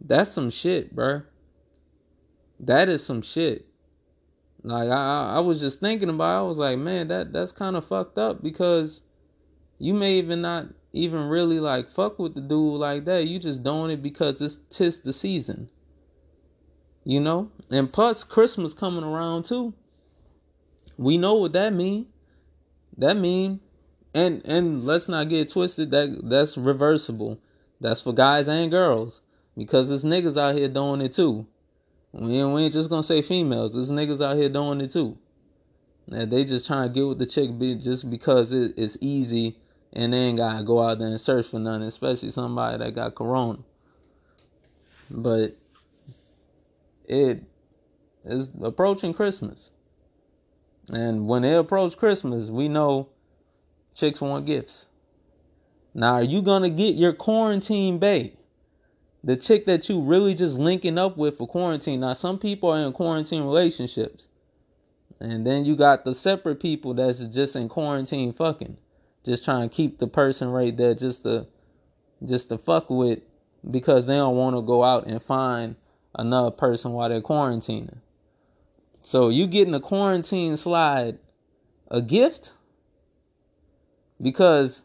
That's 0.00 0.30
some 0.30 0.50
shit, 0.50 0.94
bruh. 0.94 1.24
That 2.60 2.88
is 2.88 3.04
some 3.04 3.22
shit. 3.22 3.66
Like 4.62 4.90
I, 4.90 5.36
I 5.36 5.40
was 5.40 5.60
just 5.60 5.80
thinking 5.80 6.08
about. 6.08 6.36
It, 6.36 6.44
I 6.44 6.48
was 6.48 6.58
like, 6.58 6.78
man, 6.78 7.08
that 7.08 7.32
that's 7.32 7.52
kind 7.52 7.76
of 7.76 7.86
fucked 7.86 8.18
up 8.18 8.42
because 8.42 9.02
you 9.78 9.94
may 9.94 10.14
even 10.14 10.42
not 10.42 10.66
even 10.92 11.28
really 11.28 11.60
like 11.60 11.90
fuck 11.90 12.18
with 12.18 12.34
the 12.34 12.40
dude 12.40 12.80
like 12.80 13.04
that. 13.04 13.26
You 13.26 13.38
just 13.38 13.62
doing 13.62 13.90
it 13.90 14.02
because 14.02 14.40
it's 14.42 14.58
tis 14.70 15.00
the 15.00 15.12
season. 15.12 15.70
You 17.04 17.20
know, 17.20 17.50
and 17.70 17.90
plus 17.90 18.24
Christmas 18.24 18.74
coming 18.74 19.04
around 19.04 19.44
too. 19.44 19.72
We 20.96 21.16
know 21.16 21.34
what 21.34 21.52
that 21.52 21.72
mean. 21.72 22.06
That 22.98 23.16
mean, 23.16 23.60
and 24.12 24.42
and 24.44 24.84
let's 24.84 25.08
not 25.08 25.28
get 25.28 25.52
twisted. 25.52 25.92
That 25.92 26.20
that's 26.24 26.58
reversible. 26.58 27.38
That's 27.80 28.00
for 28.00 28.12
guys 28.12 28.48
and 28.48 28.70
girls 28.70 29.20
because 29.56 29.88
there's 29.88 30.04
niggas 30.04 30.36
out 30.36 30.56
here 30.56 30.68
doing 30.68 31.00
it 31.00 31.12
too. 31.12 31.46
We 32.12 32.38
ain't, 32.38 32.52
we 32.54 32.62
ain't 32.62 32.72
just 32.72 32.90
gonna 32.90 33.02
say 33.02 33.22
females. 33.22 33.74
There's 33.74 33.90
niggas 33.90 34.24
out 34.24 34.36
here 34.36 34.48
doing 34.48 34.80
it 34.80 34.92
too. 34.92 35.18
And 36.10 36.30
they 36.32 36.44
just 36.44 36.66
trying 36.66 36.88
to 36.88 36.94
get 36.94 37.06
with 37.06 37.18
the 37.18 37.26
chick 37.26 37.50
just 37.80 38.08
because 38.08 38.52
it, 38.52 38.74
it's 38.76 38.96
easy 39.00 39.58
and 39.92 40.12
they 40.12 40.18
ain't 40.18 40.38
gotta 40.38 40.64
go 40.64 40.82
out 40.82 40.98
there 40.98 41.08
and 41.08 41.20
search 41.20 41.48
for 41.48 41.58
nothing, 41.58 41.82
especially 41.86 42.30
somebody 42.30 42.78
that 42.78 42.94
got 42.94 43.14
corona. 43.14 43.58
But 45.10 45.56
it 47.06 47.42
is 48.24 48.52
approaching 48.62 49.14
Christmas. 49.14 49.70
And 50.90 51.26
when 51.26 51.42
they 51.42 51.54
approach 51.54 51.96
Christmas, 51.96 52.48
we 52.48 52.68
know 52.68 53.08
chicks 53.94 54.20
want 54.20 54.46
gifts. 54.46 54.86
Now, 55.94 56.14
are 56.14 56.22
you 56.22 56.42
gonna 56.42 56.70
get 56.70 56.96
your 56.96 57.12
quarantine 57.12 57.98
bae? 57.98 58.32
The 59.24 59.36
chick 59.36 59.66
that 59.66 59.88
you 59.88 60.00
really 60.00 60.34
just 60.34 60.56
linking 60.56 60.98
up 60.98 61.16
with 61.16 61.38
for 61.38 61.48
quarantine. 61.48 62.00
Now, 62.00 62.12
some 62.12 62.38
people 62.38 62.70
are 62.70 62.86
in 62.86 62.92
quarantine 62.92 63.42
relationships. 63.42 64.28
And 65.20 65.46
then 65.46 65.64
you 65.64 65.74
got 65.74 66.04
the 66.04 66.14
separate 66.14 66.60
people 66.60 66.94
that's 66.94 67.18
just 67.20 67.56
in 67.56 67.68
quarantine 67.68 68.32
fucking. 68.32 68.76
Just 69.24 69.44
trying 69.44 69.68
to 69.68 69.74
keep 69.74 69.98
the 69.98 70.06
person 70.06 70.48
right 70.48 70.76
there 70.76 70.94
just 70.94 71.24
to 71.24 71.46
just 72.24 72.48
to 72.48 72.58
fuck 72.58 72.90
with 72.90 73.20
because 73.68 74.06
they 74.06 74.16
don't 74.16 74.36
want 74.36 74.56
to 74.56 74.62
go 74.62 74.82
out 74.84 75.06
and 75.06 75.22
find 75.22 75.76
another 76.14 76.50
person 76.50 76.92
while 76.92 77.08
they're 77.08 77.20
quarantining. 77.20 77.98
So 79.02 79.28
you 79.28 79.46
getting 79.46 79.74
a 79.74 79.80
quarantine 79.80 80.56
slide 80.56 81.18
a 81.90 82.00
gift? 82.00 82.52
Because 84.20 84.82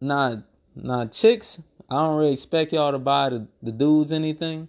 not 0.00 0.38
not 0.74 1.12
chicks, 1.12 1.60
I 1.88 1.94
don't 1.94 2.16
really 2.16 2.32
expect 2.32 2.72
y'all 2.72 2.92
to 2.92 2.98
buy 2.98 3.30
the, 3.30 3.46
the 3.62 3.72
dudes 3.72 4.12
anything. 4.12 4.68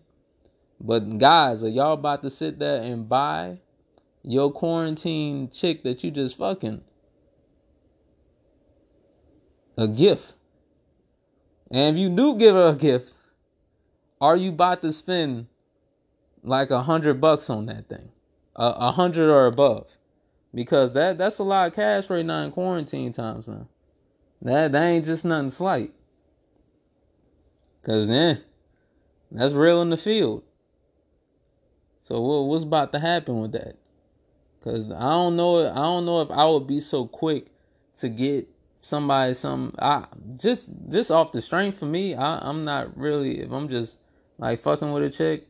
But 0.80 1.18
guys, 1.18 1.64
are 1.64 1.70
y'all 1.70 1.94
about 1.94 2.22
to 2.22 2.30
sit 2.30 2.60
there 2.60 2.82
and 2.82 3.10
buy 3.10 3.60
your 4.22 4.52
quarantine 4.52 5.50
chick 5.50 5.84
that 5.84 6.04
you 6.04 6.12
just 6.12 6.38
fucking 6.38 6.82
a 9.78 9.88
gift? 9.88 10.34
And 11.72 11.96
if 11.96 12.00
you 12.00 12.10
do 12.10 12.38
give 12.38 12.56
her 12.56 12.70
a 12.70 12.76
gift, 12.76 13.16
are 14.22 14.38
you 14.38 14.50
about 14.50 14.82
to 14.82 14.94
spend 14.94 15.48
like 16.44 16.70
a 16.70 16.84
hundred 16.84 17.20
bucks 17.20 17.50
on 17.50 17.66
that 17.66 17.90
thing? 17.90 18.10
A, 18.56 18.66
a 18.78 18.92
hundred 18.92 19.32
or 19.32 19.48
above. 19.48 19.88
Because 20.54 20.94
that 20.94 21.18
that's 21.18 21.40
a 21.40 21.44
lot 21.44 21.68
of 21.68 21.76
cash 21.76 22.10
right 22.10 22.26
now 22.26 22.44
in 22.44 22.52
quarantine 22.52 23.12
times 23.12 23.48
now. 23.48 23.68
That 24.44 24.72
that 24.72 24.84
ain't 24.84 25.06
just 25.06 25.26
nothing 25.26 25.50
slight. 25.50 25.94
Cause 27.88 28.10
then 28.10 28.44
that's 29.32 29.54
real 29.54 29.82
in 29.82 29.90
the 29.90 29.98
field. 29.98 30.44
So 32.02 32.20
what 32.20 32.48
what's 32.48 32.66
about 32.66 32.92
to 32.92 33.00
happen 33.00 33.40
with 33.40 33.54
that? 33.54 33.78
Cause 34.62 34.92
I 34.92 35.00
don't 35.00 35.38
know 35.38 35.70
I 35.72 35.76
don't 35.76 36.06
know 36.06 36.20
if 36.20 36.30
I 36.30 36.46
would 36.46 36.68
be 36.68 36.82
so 36.82 37.08
quick 37.08 37.48
to 38.00 38.10
get 38.10 38.50
somebody 38.82 39.34
some 39.34 39.72
I 39.80 40.06
just 40.36 40.70
just 40.90 41.12
off 41.12 41.32
the 41.32 41.42
strength 41.42 41.80
for 41.80 41.86
me, 41.86 42.14
I, 42.14 42.40
I'm 42.40 42.66
not 42.66 42.98
really 42.98 43.40
if 43.40 43.52
I'm 43.52 43.70
just 43.70 44.00
like 44.38 44.64
fucking 44.64 44.92
with 44.92 45.04
a 45.04 45.10
chick, 45.10 45.48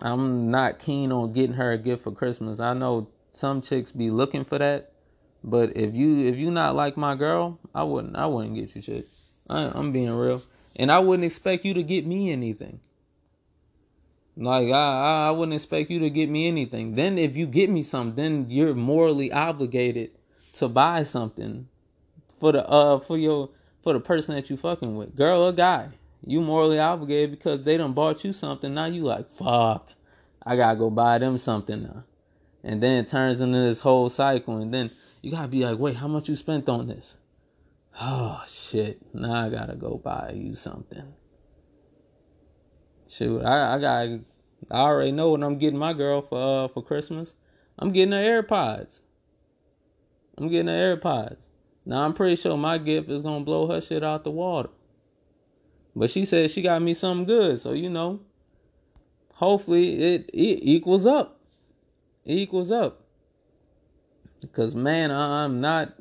I'm 0.00 0.50
not 0.50 0.78
keen 0.78 1.12
on 1.12 1.34
getting 1.34 1.56
her 1.56 1.72
a 1.72 1.78
gift 1.78 2.04
for 2.04 2.12
Christmas. 2.12 2.60
I 2.60 2.72
know 2.72 3.08
some 3.34 3.60
chicks 3.60 3.92
be 3.92 4.10
looking 4.10 4.46
for 4.46 4.58
that, 4.58 4.92
but 5.44 5.76
if 5.76 5.94
you 5.94 6.26
if 6.26 6.36
you 6.36 6.50
not 6.50 6.74
like 6.74 6.96
my 6.96 7.14
girl, 7.14 7.58
I 7.74 7.82
wouldn't 7.82 8.16
I 8.16 8.24
wouldn't 8.24 8.54
get 8.54 8.74
you 8.74 8.80
chick. 8.80 9.06
I, 9.50 9.70
I'm 9.74 9.92
being 9.92 10.10
real, 10.10 10.42
and 10.76 10.90
I 10.90 10.98
wouldn't 10.98 11.24
expect 11.24 11.64
you 11.64 11.74
to 11.74 11.82
get 11.82 12.06
me 12.06 12.30
anything. 12.30 12.80
Like 14.36 14.70
I 14.72 15.28
I 15.28 15.30
wouldn't 15.30 15.54
expect 15.54 15.90
you 15.90 15.98
to 16.00 16.10
get 16.10 16.30
me 16.30 16.48
anything. 16.48 16.94
Then 16.94 17.18
if 17.18 17.36
you 17.36 17.46
get 17.46 17.70
me 17.70 17.82
something, 17.82 18.16
then 18.16 18.46
you're 18.48 18.74
morally 18.74 19.30
obligated 19.30 20.10
to 20.54 20.68
buy 20.68 21.02
something 21.02 21.68
for 22.40 22.52
the 22.52 22.66
uh 22.68 22.98
for 23.00 23.18
your 23.18 23.50
for 23.82 23.92
the 23.92 24.00
person 24.00 24.34
that 24.34 24.48
you 24.48 24.56
fucking 24.56 24.96
with, 24.96 25.16
girl 25.16 25.42
or 25.42 25.52
guy 25.52 25.90
you 26.24 26.40
morally 26.40 26.78
obligated 26.78 27.30
because 27.30 27.64
they 27.64 27.76
done 27.76 27.92
bought 27.92 28.24
you 28.24 28.32
something. 28.32 28.72
Now 28.74 28.86
you 28.86 29.02
like, 29.02 29.30
fuck, 29.32 29.90
I 30.44 30.56
gotta 30.56 30.78
go 30.78 30.90
buy 30.90 31.18
them 31.18 31.38
something 31.38 31.82
now. 31.82 32.04
And 32.62 32.82
then 32.82 33.00
it 33.04 33.08
turns 33.08 33.40
into 33.40 33.58
this 33.58 33.80
whole 33.80 34.08
cycle. 34.08 34.58
And 34.58 34.72
then 34.72 34.90
you 35.20 35.30
gotta 35.32 35.48
be 35.48 35.64
like, 35.64 35.78
wait, 35.78 35.96
how 35.96 36.08
much 36.08 36.28
you 36.28 36.36
spent 36.36 36.68
on 36.68 36.86
this? 36.86 37.16
Oh 38.00 38.42
shit, 38.46 39.00
now 39.14 39.32
I 39.32 39.48
gotta 39.48 39.74
go 39.74 39.96
buy 39.96 40.32
you 40.34 40.56
something. 40.56 41.12
Shoot, 43.08 43.42
I, 43.42 43.74
I 43.74 43.78
got 43.78 44.08
I 44.70 44.80
already 44.80 45.12
know 45.12 45.30
what 45.30 45.42
I'm 45.42 45.58
getting 45.58 45.78
my 45.78 45.92
girl 45.92 46.22
for 46.22 46.64
uh, 46.64 46.68
for 46.68 46.82
Christmas. 46.82 47.34
I'm 47.78 47.92
getting 47.92 48.12
her 48.12 48.42
AirPods. 48.42 49.00
I'm 50.38 50.48
getting 50.48 50.68
her 50.68 50.96
AirPods. 50.96 51.46
Now 51.84 52.04
I'm 52.04 52.14
pretty 52.14 52.36
sure 52.36 52.56
my 52.56 52.78
gift 52.78 53.10
is 53.10 53.22
gonna 53.22 53.44
blow 53.44 53.68
her 53.68 53.80
shit 53.80 54.02
out 54.02 54.24
the 54.24 54.30
water. 54.30 54.70
But 55.94 56.10
she 56.10 56.24
said 56.24 56.50
she 56.50 56.62
got 56.62 56.82
me 56.82 56.94
something 56.94 57.26
good. 57.26 57.60
So, 57.60 57.72
you 57.72 57.90
know, 57.90 58.20
hopefully 59.34 60.02
it, 60.02 60.30
it 60.32 60.60
equals 60.62 61.06
up. 61.06 61.40
It 62.24 62.34
equals 62.34 62.70
up. 62.70 63.04
Because, 64.40 64.74
man, 64.74 65.10
I'm 65.10 65.58
not, 65.58 65.92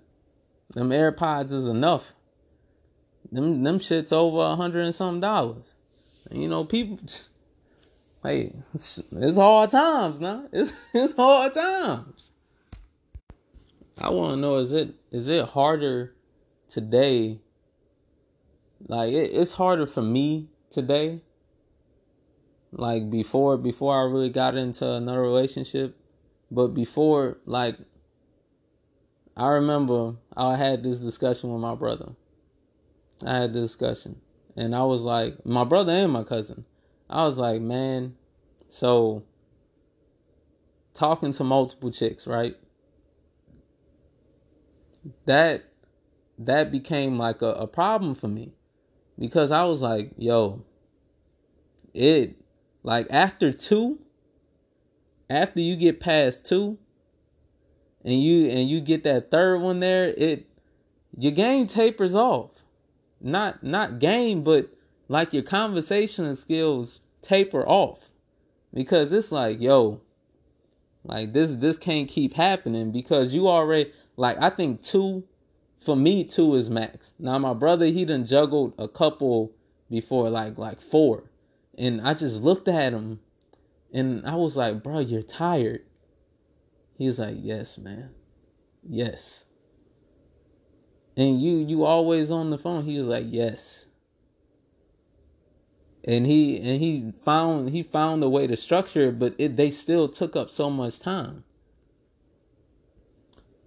them 0.73 0.89
AirPods 0.89 1.51
is 1.51 1.67
enough. 1.67 2.13
Them, 3.31 3.63
them 3.63 3.79
shit's 3.79 4.12
over 4.12 4.39
a 4.41 4.55
hundred 4.55 4.86
and 4.86 4.95
something 4.95 5.21
dollars. 5.21 5.75
You 6.29 6.47
know, 6.47 6.65
people, 6.65 6.99
hey, 8.23 8.53
it's, 8.73 9.01
it's 9.12 9.38
hard 9.38 9.71
times 9.71 10.19
now. 10.19 10.45
It's, 10.53 10.71
it's 10.93 11.13
hard 11.13 11.53
times. 11.53 12.31
I 13.97 14.10
want 14.10 14.34
to 14.34 14.41
know 14.41 14.57
is 14.57 14.71
it 14.73 14.95
is 15.12 15.27
it 15.27 15.45
harder 15.45 16.15
today 16.69 17.41
like 18.88 19.13
it, 19.13 19.31
it's 19.34 19.53
harder 19.53 19.88
for 19.88 20.01
me 20.01 20.49
today. 20.69 21.21
Like 22.71 23.10
before, 23.10 23.57
before 23.57 23.99
I 23.99 24.03
really 24.03 24.29
got 24.29 24.55
into 24.55 24.89
another 24.89 25.21
relationship, 25.21 25.97
but 26.49 26.67
before, 26.67 27.38
like, 27.45 27.77
I 29.36 29.48
remember 29.48 30.15
I 30.36 30.56
had 30.58 30.84
this 30.84 31.00
discussion 31.00 31.52
with 31.52 31.62
my 31.62 31.76
brother. 31.76 32.10
I 33.26 33.36
had 33.41 33.54
this 33.54 33.70
discussion, 33.70 34.20
and 34.56 34.76
I 34.76 34.84
was 34.84 35.04
like, 35.04 35.46
my 35.46 35.63
brother 35.63 35.91
and 35.91 36.12
my 36.12 36.24
cousin. 36.24 36.65
I 37.10 37.26
was 37.26 37.38
like, 37.38 37.62
man, 37.62 38.15
so 38.70 39.24
talking 40.94 41.34
to 41.34 41.44
multiple 41.44 41.91
chicks, 41.91 42.28
right? 42.28 42.56
That 45.26 45.63
that 46.38 46.72
became 46.72 47.17
like 47.17 47.41
a, 47.41 47.54
a 47.54 47.67
problem 47.67 48.15
for 48.15 48.28
me 48.28 48.54
because 49.17 49.52
I 49.52 49.63
was 49.65 49.82
like, 49.82 50.12
yo, 50.17 50.63
it 51.94 52.36
like 52.84 53.08
after 53.10 53.52
two, 53.52 54.00
after 55.30 55.60
you 55.60 55.76
get 55.76 56.00
past 56.00 56.46
two, 56.46 56.78
and 58.03 58.21
you 58.21 58.49
and 58.49 58.69
you 58.69 58.81
get 58.81 59.03
that 59.03 59.31
third 59.31 59.59
one 59.59 59.79
there, 59.79 60.09
it 60.09 60.47
your 61.17 61.31
game 61.31 61.67
tapers 61.67 62.15
off. 62.15 62.51
Not 63.19 63.63
not 63.63 63.99
game, 63.99 64.43
but 64.43 64.69
like 65.07 65.33
your 65.33 65.43
conversation 65.43 66.35
skills 66.35 66.99
taper 67.21 67.67
off. 67.67 67.99
Because 68.73 69.11
it's 69.11 69.31
like, 69.31 69.59
yo, 69.59 70.01
like 71.03 71.33
this 71.33 71.55
this 71.55 71.77
can't 71.77 72.07
keep 72.07 72.33
happening 72.33 72.91
because 72.91 73.33
you 73.33 73.47
already 73.47 73.91
like 74.17 74.37
I 74.41 74.49
think 74.49 74.81
two 74.83 75.23
for 75.83 75.95
me 75.95 76.23
two 76.23 76.55
is 76.55 76.69
max. 76.69 77.13
Now 77.19 77.37
my 77.39 77.53
brother 77.53 77.85
he 77.85 78.05
done 78.05 78.25
juggled 78.25 78.73
a 78.77 78.87
couple 78.87 79.51
before 79.89 80.29
like 80.29 80.57
like 80.57 80.81
four. 80.81 81.23
And 81.77 82.01
I 82.01 82.13
just 82.13 82.41
looked 82.41 82.67
at 82.67 82.93
him 82.93 83.19
and 83.93 84.25
I 84.25 84.35
was 84.35 84.55
like, 84.55 84.83
bro, 84.83 84.99
you're 84.99 85.23
tired. 85.23 85.83
He's 87.01 87.17
like, 87.19 87.37
yes, 87.39 87.77
man. 87.77 88.11
Yes. 88.87 89.45
And 91.17 91.41
you 91.41 91.57
you 91.57 91.83
always 91.83 92.29
on 92.29 92.51
the 92.51 92.57
phone. 92.57 92.85
He 92.85 92.97
was 92.99 93.07
like, 93.07 93.25
yes. 93.27 93.85
and 96.03 96.25
he 96.25 96.57
and 96.57 96.81
he 96.81 97.13
found 97.23 97.69
he 97.69 97.83
found 97.83 98.23
a 98.23 98.29
way 98.29 98.47
to 98.47 98.57
structure 98.57 99.09
it, 99.09 99.19
but 99.19 99.35
it, 99.37 99.55
they 99.55 99.69
still 99.69 100.07
took 100.07 100.35
up 100.35 100.49
so 100.49 100.69
much 100.69 100.99
time. 100.99 101.43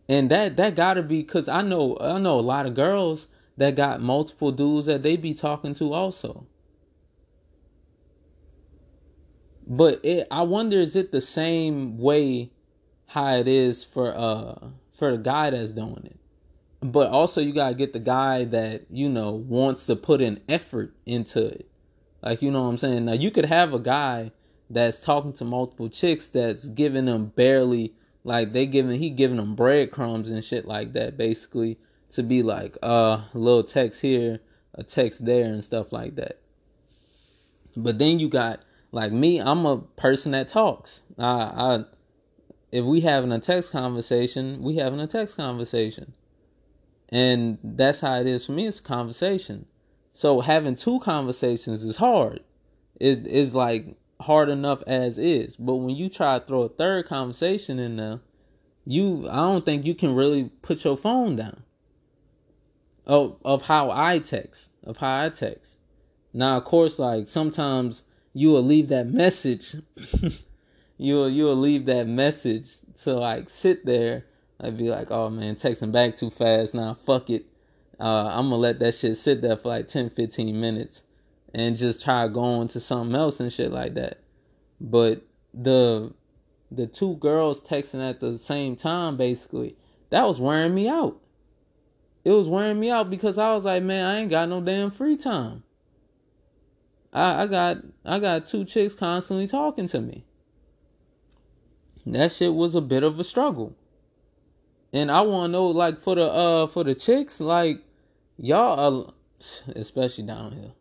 And 0.08 0.30
that 0.30 0.56
that 0.56 0.74
gotta 0.74 1.02
be 1.02 1.22
because 1.22 1.48
I 1.48 1.62
know 1.62 1.96
I 2.00 2.18
know 2.18 2.38
a 2.38 2.40
lot 2.40 2.66
of 2.66 2.74
girls 2.74 3.26
that 3.56 3.76
got 3.76 4.00
multiple 4.00 4.52
dudes 4.52 4.86
that 4.86 5.02
they 5.02 5.16
be 5.16 5.32
talking 5.32 5.74
to 5.74 5.92
also. 5.92 6.46
But 9.66 10.04
it, 10.04 10.26
I 10.30 10.42
wonder 10.42 10.78
is 10.78 10.94
it 10.96 11.10
the 11.10 11.20
same 11.20 11.98
way 11.98 12.50
how 13.06 13.36
it 13.36 13.48
is 13.48 13.84
for 13.84 14.16
uh 14.16 14.68
for 14.98 15.12
the 15.12 15.18
guy 15.18 15.50
that's 15.50 15.72
doing 15.72 16.02
it? 16.04 16.18
But 16.80 17.08
also 17.08 17.40
you 17.40 17.52
gotta 17.52 17.74
get 17.74 17.92
the 17.92 17.98
guy 17.98 18.44
that, 18.44 18.82
you 18.90 19.08
know, 19.08 19.32
wants 19.32 19.86
to 19.86 19.96
put 19.96 20.20
an 20.20 20.40
effort 20.48 20.94
into 21.06 21.44
it. 21.46 21.68
Like 22.22 22.42
you 22.42 22.50
know 22.50 22.62
what 22.62 22.68
I'm 22.70 22.78
saying? 22.78 23.04
Now 23.04 23.12
you 23.12 23.30
could 23.30 23.46
have 23.46 23.74
a 23.74 23.78
guy 23.78 24.32
that's 24.70 25.00
talking 25.00 25.32
to 25.34 25.44
multiple 25.44 25.88
chicks 25.88 26.28
that's 26.28 26.68
giving 26.68 27.04
them 27.04 27.26
barely 27.26 27.94
like 28.24 28.52
they 28.52 28.66
giving 28.66 28.98
he 28.98 29.10
giving 29.10 29.36
them 29.36 29.54
breadcrumbs 29.54 30.30
and 30.30 30.42
shit 30.42 30.66
like 30.66 30.94
that 30.94 31.16
basically 31.18 31.78
to 32.10 32.22
be 32.22 32.42
like 32.42 32.76
uh 32.82 33.20
a 33.32 33.38
little 33.38 33.64
text 33.64 34.00
here, 34.00 34.40
a 34.74 34.82
text 34.82 35.24
there 35.24 35.44
and 35.44 35.64
stuff 35.64 35.92
like 35.92 36.16
that. 36.16 36.38
But 37.76 37.98
then 37.98 38.18
you 38.18 38.28
got 38.28 38.60
like 38.92 39.12
me, 39.12 39.40
I'm 39.40 39.66
a 39.66 39.78
person 39.78 40.32
that 40.32 40.48
talks. 40.48 41.02
I, 41.18 41.24
I 41.26 41.84
if 42.74 42.84
we 42.84 43.02
having 43.02 43.30
a 43.30 43.38
text 43.38 43.70
conversation, 43.70 44.60
we 44.60 44.74
having 44.74 44.98
a 44.98 45.06
text 45.06 45.36
conversation. 45.36 46.12
And 47.08 47.58
that's 47.62 48.00
how 48.00 48.18
it 48.20 48.26
is 48.26 48.44
for 48.44 48.50
me. 48.50 48.66
It's 48.66 48.80
a 48.80 48.82
conversation. 48.82 49.66
So 50.12 50.40
having 50.40 50.74
two 50.74 50.98
conversations 50.98 51.84
is 51.84 51.94
hard. 51.94 52.40
It 52.98 53.28
is 53.28 53.54
like 53.54 53.96
hard 54.20 54.48
enough 54.48 54.82
as 54.88 55.18
is. 55.18 55.54
But 55.54 55.76
when 55.76 55.94
you 55.94 56.08
try 56.08 56.40
to 56.40 56.44
throw 56.44 56.62
a 56.62 56.68
third 56.68 57.06
conversation 57.06 57.78
in 57.78 57.94
there, 57.94 58.18
you 58.84 59.28
I 59.30 59.36
don't 59.36 59.64
think 59.64 59.84
you 59.84 59.94
can 59.94 60.12
really 60.12 60.50
put 60.62 60.82
your 60.82 60.96
phone 60.96 61.36
down. 61.36 61.62
Of 63.06 63.36
of 63.44 63.62
how 63.62 63.92
I 63.92 64.18
text. 64.18 64.72
Of 64.82 64.96
how 64.96 65.26
I 65.26 65.28
text. 65.28 65.78
Now 66.32 66.56
of 66.56 66.64
course 66.64 66.98
like 66.98 67.28
sometimes 67.28 68.02
you 68.32 68.50
will 68.50 68.64
leave 68.64 68.88
that 68.88 69.06
message 69.06 69.76
you'll 70.96 71.30
you'll 71.30 71.56
leave 71.56 71.86
that 71.86 72.06
message 72.06 72.68
to 73.02 73.14
like 73.14 73.50
sit 73.50 73.84
there 73.84 74.24
I'd 74.60 74.78
be 74.78 74.88
like, 74.88 75.10
oh 75.10 75.30
man, 75.30 75.56
texting 75.56 75.92
back 75.92 76.16
too 76.16 76.30
fast. 76.30 76.74
Now, 76.74 76.96
fuck 77.06 77.30
it. 77.30 77.46
Uh, 77.98 78.28
I'm 78.32 78.46
gonna 78.46 78.56
let 78.56 78.78
that 78.80 78.94
shit 78.94 79.16
sit 79.16 79.42
there 79.42 79.56
for 79.56 79.68
like 79.68 79.88
10, 79.88 80.10
15 80.10 80.60
minutes 80.60 81.02
and 81.52 81.76
just 81.76 82.02
try 82.02 82.26
going 82.28 82.68
to 82.68 82.80
something 82.80 83.14
else 83.14 83.40
and 83.40 83.52
shit 83.52 83.70
like 83.70 83.94
that. 83.94 84.20
But 84.80 85.22
the 85.52 86.12
the 86.70 86.86
two 86.86 87.16
girls 87.16 87.62
texting 87.62 88.08
at 88.08 88.20
the 88.20 88.38
same 88.38 88.74
time, 88.74 89.16
basically, 89.16 89.76
that 90.10 90.26
was 90.26 90.40
wearing 90.40 90.74
me 90.74 90.88
out. 90.88 91.20
It 92.24 92.30
was 92.30 92.48
wearing 92.48 92.80
me 92.80 92.90
out 92.90 93.10
because 93.10 93.36
I 93.36 93.54
was 93.54 93.64
like, 93.64 93.82
man, 93.82 94.06
I 94.06 94.20
ain't 94.20 94.30
got 94.30 94.48
no 94.48 94.60
damn 94.60 94.90
free 94.90 95.16
time. 95.16 95.62
I, 97.12 97.42
I 97.42 97.46
got 97.46 97.78
I 98.04 98.18
got 98.18 98.46
two 98.46 98.64
chicks 98.64 98.94
constantly 98.94 99.46
talking 99.46 99.88
to 99.88 100.00
me. 100.00 100.24
That 102.06 102.32
shit 102.32 102.54
was 102.54 102.74
a 102.74 102.80
bit 102.80 103.02
of 103.02 103.18
a 103.18 103.24
struggle. 103.24 103.74
And 104.92 105.10
I 105.10 105.22
want 105.22 105.48
to 105.48 105.52
know, 105.52 105.66
like, 105.66 106.02
for 106.02 106.14
the 106.14 106.24
uh 106.24 106.66
for 106.68 106.84
the 106.84 106.94
chicks, 106.94 107.40
like, 107.40 107.80
y'all, 108.36 109.08
are, 109.08 109.12
especially 109.74 110.24
down 110.24 110.52
here, 110.52 110.72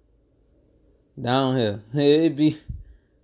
down 1.19 1.57
here, 1.57 1.81
it 1.93 2.36
be, 2.36 2.59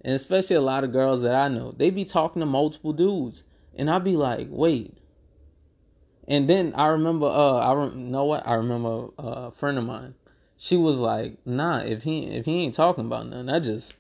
and 0.02 0.16
especially 0.16 0.56
a 0.56 0.62
lot 0.62 0.84
of 0.84 0.92
girls 0.92 1.22
that 1.22 1.36
I 1.36 1.48
know, 1.48 1.74
they 1.78 1.90
be 1.90 2.06
talking 2.06 2.40
to 2.40 2.46
multiple 2.46 2.94
dudes, 2.94 3.44
and 3.76 3.90
I 3.90 4.00
be 4.00 4.16
like, 4.16 4.48
wait. 4.50 4.98
And 6.28 6.48
then 6.48 6.74
I 6.76 6.88
remember, 6.88 7.26
uh, 7.26 7.58
I 7.58 7.74
re- 7.74 7.96
know 7.96 8.26
what 8.26 8.48
I 8.48 8.54
remember 8.54 9.08
uh, 9.20 9.48
a 9.48 9.52
friend 9.52 9.78
of 9.78 9.84
mine. 9.84 10.14
She 10.58 10.76
was 10.76 10.98
like, 10.98 11.38
nah, 11.46 11.80
if 11.80 12.04
he 12.04 12.26
if 12.26 12.46
he 12.46 12.64
ain't 12.64 12.76
talking 12.76 13.06
about 13.06 13.28
nothing, 13.28 13.50
I 13.50 13.60
just 13.60 13.94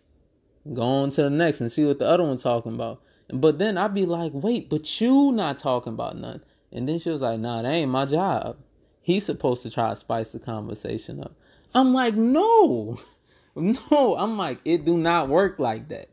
go 0.73 0.81
on 0.81 1.09
to 1.11 1.23
the 1.23 1.29
next 1.29 1.61
and 1.61 1.71
see 1.71 1.85
what 1.85 1.99
the 1.99 2.07
other 2.07 2.23
one 2.23 2.37
talking 2.37 2.73
about. 2.73 3.01
But 3.31 3.59
then 3.59 3.77
I'd 3.77 3.93
be 3.93 4.05
like, 4.05 4.31
wait, 4.33 4.69
but 4.69 4.99
you 4.99 5.31
not 5.31 5.57
talking 5.57 5.93
about 5.93 6.17
nothing. 6.17 6.41
And 6.71 6.87
then 6.87 6.99
she 6.99 7.09
was 7.09 7.21
like, 7.21 7.39
nah, 7.39 7.61
that 7.61 7.69
ain't 7.69 7.91
my 7.91 8.05
job. 8.05 8.57
He's 9.01 9.25
supposed 9.25 9.63
to 9.63 9.69
try 9.69 9.89
to 9.89 9.95
spice 9.95 10.31
the 10.31 10.39
conversation 10.39 11.21
up. 11.21 11.33
I'm 11.73 11.93
like, 11.93 12.15
no. 12.15 12.99
No. 13.55 14.15
I'm 14.15 14.37
like, 14.37 14.59
it 14.63 14.85
do 14.85 14.97
not 14.97 15.27
work 15.27 15.59
like 15.59 15.89
that. 15.89 16.09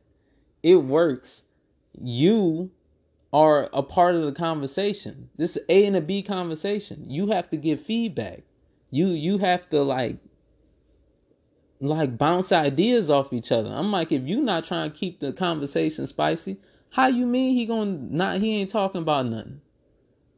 It 0.64 0.76
works. 0.76 1.42
You 2.02 2.70
are 3.32 3.68
a 3.72 3.82
part 3.82 4.14
of 4.16 4.22
the 4.22 4.32
conversation. 4.32 5.28
This 5.36 5.56
is 5.56 5.62
A 5.68 5.84
and 5.84 5.94
a 5.94 6.00
B 6.00 6.22
conversation. 6.22 7.04
You 7.08 7.28
have 7.28 7.48
to 7.50 7.56
give 7.56 7.82
feedback. 7.82 8.42
You 8.90 9.08
you 9.08 9.38
have 9.38 9.68
to 9.68 9.82
like 9.82 10.16
like 11.80 12.16
bounce 12.16 12.50
ideas 12.52 13.10
off 13.10 13.32
each 13.32 13.52
other. 13.52 13.70
I'm 13.70 13.92
like, 13.92 14.10
if 14.10 14.22
you 14.22 14.40
not 14.40 14.64
trying 14.64 14.90
to 14.90 14.96
keep 14.96 15.20
the 15.20 15.32
conversation 15.32 16.06
spicy, 16.06 16.56
how 16.90 17.08
you 17.08 17.26
mean 17.26 17.54
he 17.54 17.66
gonna 17.66 17.98
not 18.10 18.40
he 18.40 18.60
ain't 18.60 18.70
talking 18.70 19.02
about 19.02 19.26
nothing? 19.26 19.60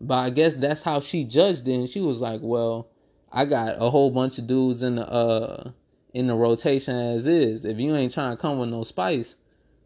But 0.00 0.14
I 0.18 0.30
guess 0.30 0.56
that's 0.56 0.82
how 0.82 1.00
she 1.00 1.24
judged 1.24 1.66
it. 1.66 1.74
And 1.74 1.88
she 1.88 2.00
was 2.00 2.20
like, 2.20 2.40
"Well, 2.42 2.88
I 3.32 3.44
got 3.44 3.80
a 3.80 3.90
whole 3.90 4.10
bunch 4.10 4.38
of 4.38 4.46
dudes 4.46 4.82
in 4.82 4.96
the 4.96 5.08
uh 5.08 5.70
in 6.14 6.26
the 6.26 6.34
rotation 6.34 6.94
as 6.94 7.26
is. 7.26 7.64
If 7.64 7.78
you 7.78 7.94
ain't 7.94 8.12
trying 8.12 8.36
to 8.36 8.40
come 8.40 8.58
with 8.58 8.70
no 8.70 8.84
spice, 8.84 9.36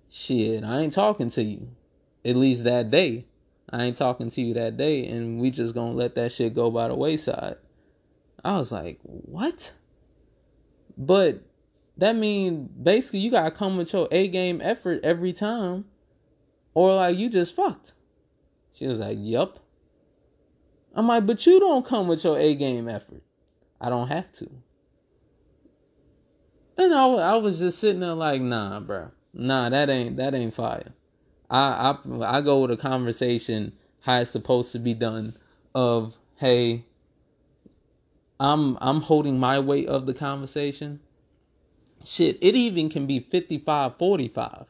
shit, 0.09 0.65
I 0.65 0.81
ain't 0.81 0.93
talking 0.93 1.31
to 1.31 1.43
you. 1.43 1.69
At 2.25 2.37
least 2.37 2.65
that 2.65 2.91
day, 2.91 3.27
I 3.71 3.85
ain't 3.85 3.97
talking 3.97 4.31
to 4.31 4.41
you 4.41 4.55
that 4.55 4.77
day, 4.77 5.07
and 5.07 5.41
we 5.41 5.51
just 5.51 5.75
gonna 5.75 5.95
let 5.95 6.15
that 6.15 6.33
shit 6.33 6.55
go 6.55 6.71
by 6.71 6.89
the 6.89 6.95
wayside." 6.95 7.57
I 8.45 8.59
was 8.59 8.73
like, 8.73 8.99
"What?" 9.03 9.73
But 10.97 11.43
that 11.97 12.17
mean 12.17 12.69
basically 12.83 13.21
you 13.21 13.31
gotta 13.31 13.51
come 13.51 13.77
with 13.77 13.93
your 13.93 14.09
A 14.11 14.29
game 14.29 14.61
effort 14.63 15.01
every 15.03 15.33
time, 15.33 15.85
or 16.75 16.95
like 16.95 17.17
you 17.17 17.29
just 17.29 17.55
fucked. 17.55 17.93
She 18.73 18.87
was 18.87 18.99
like, 18.99 19.19
"Yup." 19.21 19.59
I'm 20.95 21.07
like, 21.07 21.27
but 21.27 21.47
you 21.47 21.59
don't 21.59 21.87
come 21.87 22.07
with 22.07 22.25
your 22.25 22.39
A 22.39 22.55
game 22.55 22.89
effort. 22.89 23.23
I 23.81 23.89
don't 23.89 24.09
have 24.09 24.31
to. 24.35 24.51
And 26.77 26.95
I, 26.95 27.07
I 27.07 27.37
was 27.37 27.59
just 27.59 27.79
sitting 27.79 28.01
there 28.01 28.15
like, 28.15 28.41
nah, 28.41 28.81
bro, 28.81 29.11
nah, 29.33 29.69
that 29.69 29.89
ain't 29.89 30.17
that 30.17 30.35
ain't 30.35 30.55
fire. 30.55 30.93
I 31.51 31.97
I 32.09 32.39
I 32.39 32.41
go 32.41 32.61
with 32.61 32.71
a 32.71 32.77
conversation 32.77 33.73
how 34.01 34.21
it's 34.21 34.31
supposed 34.31 34.73
to 34.73 34.79
be 34.79 34.95
done. 34.95 35.37
Of 35.75 36.17
hey, 36.37 36.85
I'm 38.41 38.77
I'm 38.81 39.03
holding 39.03 39.39
my 39.39 39.59
weight 39.59 39.89
of 39.89 40.07
the 40.07 40.15
conversation. 40.15 41.01
Shit, 42.05 42.39
it 42.41 42.55
even 42.55 42.91
can 42.91 43.07
be 43.07 43.21
55 43.21 43.97
45. 43.97 44.67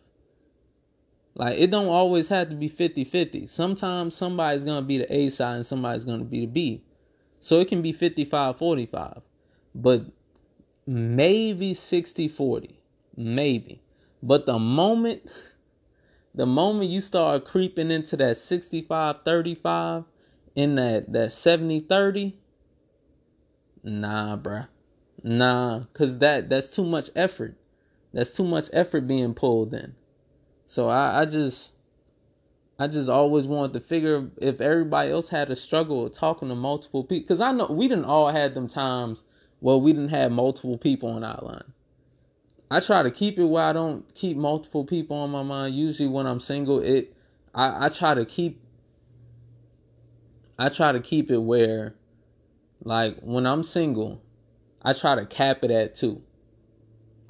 Like 1.35 1.59
it 1.59 1.71
don't 1.71 1.89
always 1.89 2.29
have 2.29 2.51
to 2.51 2.55
be 2.55 2.69
50-50. 2.69 3.49
Sometimes 3.49 4.17
somebody's 4.17 4.65
gonna 4.65 4.83
be 4.83 4.99
the 4.99 5.15
A 5.15 5.31
side 5.31 5.57
and 5.57 5.67
somebody's 5.67 6.05
gonna 6.05 6.25
be 6.25 6.41
the 6.41 6.47
B. 6.47 6.85
So 7.41 7.61
it 7.61 7.69
can 7.69 7.83
be 7.83 7.93
55-45. 7.93 9.23
But 9.75 10.07
maybe 10.87 11.75
60-40. 11.75 12.75
Maybe. 13.17 13.83
But 14.23 14.47
the 14.47 14.59
moment 14.59 15.23
the 16.35 16.47
moment 16.47 16.91
you 16.91 17.01
start 17.01 17.45
creeping 17.45 17.91
into 17.91 18.17
that 18.17 18.37
65-35 18.37 20.05
in 20.55 20.77
that 20.77 21.13
that 21.13 21.31
70-30, 21.31 22.35
nah, 23.83 24.37
bruh. 24.37 24.69
Nah, 25.23 25.85
cause 25.95 26.19
that 26.19 26.49
that's 26.49 26.69
too 26.69 26.85
much 26.85 27.11
effort. 27.15 27.57
That's 28.13 28.35
too 28.35 28.45
much 28.45 28.69
effort 28.73 29.07
being 29.07 29.35
pulled 29.35 29.73
in. 29.73 29.95
So 30.73 30.89
I, 30.89 31.21
I 31.21 31.25
just 31.27 31.73
I 32.79 32.87
just 32.87 33.11
always 33.11 33.47
wanted 33.47 33.75
to 33.75 33.81
figure 33.81 34.31
if 34.39 34.59
everybody 34.63 35.11
else 35.11 35.29
had 35.29 35.51
a 35.51 35.55
struggle 35.55 36.05
with 36.05 36.17
talking 36.17 36.49
to 36.49 36.55
multiple 36.55 37.05
people. 37.05 37.25
Because 37.25 37.43
I 37.43 37.53
know 37.53 37.67
we 37.67 37.89
didn't 37.89 38.07
all 38.07 38.31
had 38.31 38.55
them 38.55 38.69
times 38.69 39.23
where 39.61 39.77
we 39.77 39.93
didn't 39.93 40.09
have 40.09 40.33
multiple 40.33 40.79
people 40.79 41.11
on 41.11 41.25
our 41.25 41.45
line. 41.45 41.75
I 42.71 42.81
try 42.81 43.03
to 43.03 43.11
keep 43.11 43.39
it 43.39 43.45
where 43.45 43.65
I 43.65 43.75
don't 43.75 44.15
keep 44.15 44.39
multiple 44.39 44.87
people 44.87 45.15
on 45.15 45.29
my 45.29 45.43
mind. 45.43 45.75
Usually 45.75 46.09
when 46.09 46.27
I'm 46.27 46.41
single, 46.41 46.81
it 46.81 47.15
I, 47.55 47.85
I 47.85 47.89
try 47.91 48.15
to 48.15 48.25
keep 48.25 48.65
I 50.59 50.71
try 50.71 50.93
to 50.93 51.01
keep 51.01 51.31
it 51.31 51.43
where 51.43 51.97
like 52.83 53.19
when 53.21 53.47
I'm 53.47 53.63
single, 53.63 54.23
I 54.81 54.95
try 54.95 55.17
to 55.17 55.27
cap 55.27 55.65
it 55.65 55.71
at 55.71 55.95
two. 55.95 56.23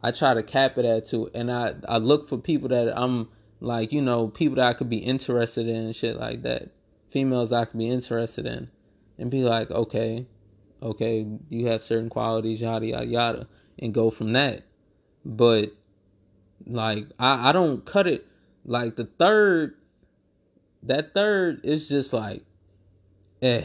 I 0.03 0.11
try 0.11 0.35
to 0.35 0.43
cap 0.43 0.79
it 0.79 0.85
at 0.85 1.07
two, 1.07 1.31
and 1.35 1.51
I 1.53 1.75
I 1.89 1.99
look 1.99 2.29
for 2.29 2.39
people 2.39 2.69
that 2.71 2.93
I'm 2.99 3.29
like 3.61 3.93
you 3.93 4.03
know 4.03 4.29
people 4.29 4.57
that 4.57 4.69
I 4.69 4.73
could 4.75 4.91
be 4.91 4.99
interested 4.99 5.69
in 5.69 5.77
and 5.77 5.97
shit 5.97 6.19
like 6.19 6.43
that, 6.43 6.71
females 7.11 7.53
I 7.53 7.65
could 7.67 7.79
be 7.79 7.89
interested 7.89 8.47
in, 8.47 8.71
and 9.19 9.31
be 9.31 9.45
like 9.45 9.71
okay, 9.71 10.27
okay, 10.83 11.27
you 11.51 11.67
have 11.69 11.83
certain 11.83 12.11
qualities 12.11 12.63
yada 12.63 12.87
yada 12.87 13.07
yada, 13.07 13.49
and 13.79 13.95
go 13.95 14.11
from 14.11 14.33
that. 14.35 14.65
But 15.25 15.73
Like 16.67 17.07
I, 17.19 17.51
I 17.51 17.53
don't 17.53 17.85
cut 17.85 18.07
it 18.07 18.27
like 18.65 18.97
the 18.97 19.05
third 19.05 19.77
that 20.83 21.15
third 21.15 21.61
is 21.65 21.89
just 21.89 22.13
like 22.13 22.45
eh. 23.41 23.65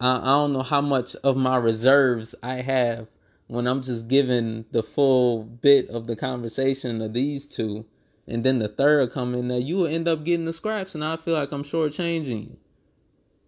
I, 0.00 0.16
I 0.18 0.24
don't 0.24 0.52
know 0.52 0.62
how 0.62 0.80
much 0.80 1.16
of 1.16 1.36
my 1.36 1.56
reserves 1.56 2.34
I 2.42 2.56
have 2.56 3.08
when 3.50 3.66
I'm 3.66 3.82
just 3.82 4.06
giving 4.06 4.64
the 4.70 4.84
full 4.84 5.42
bit 5.42 5.88
of 5.88 6.06
the 6.06 6.14
conversation 6.14 7.02
of 7.02 7.12
these 7.12 7.48
two, 7.48 7.84
and 8.28 8.44
then 8.44 8.60
the 8.60 8.68
third 8.68 9.10
come 9.10 9.34
in 9.34 9.48
there, 9.48 9.58
you 9.58 9.78
will 9.78 9.86
end 9.88 10.06
up 10.06 10.22
getting 10.22 10.46
the 10.46 10.52
scraps, 10.52 10.94
and 10.94 11.04
I 11.04 11.16
feel 11.16 11.34
like 11.34 11.50
I'm 11.50 11.64
shortchanging 11.64 12.50
you. 12.50 12.56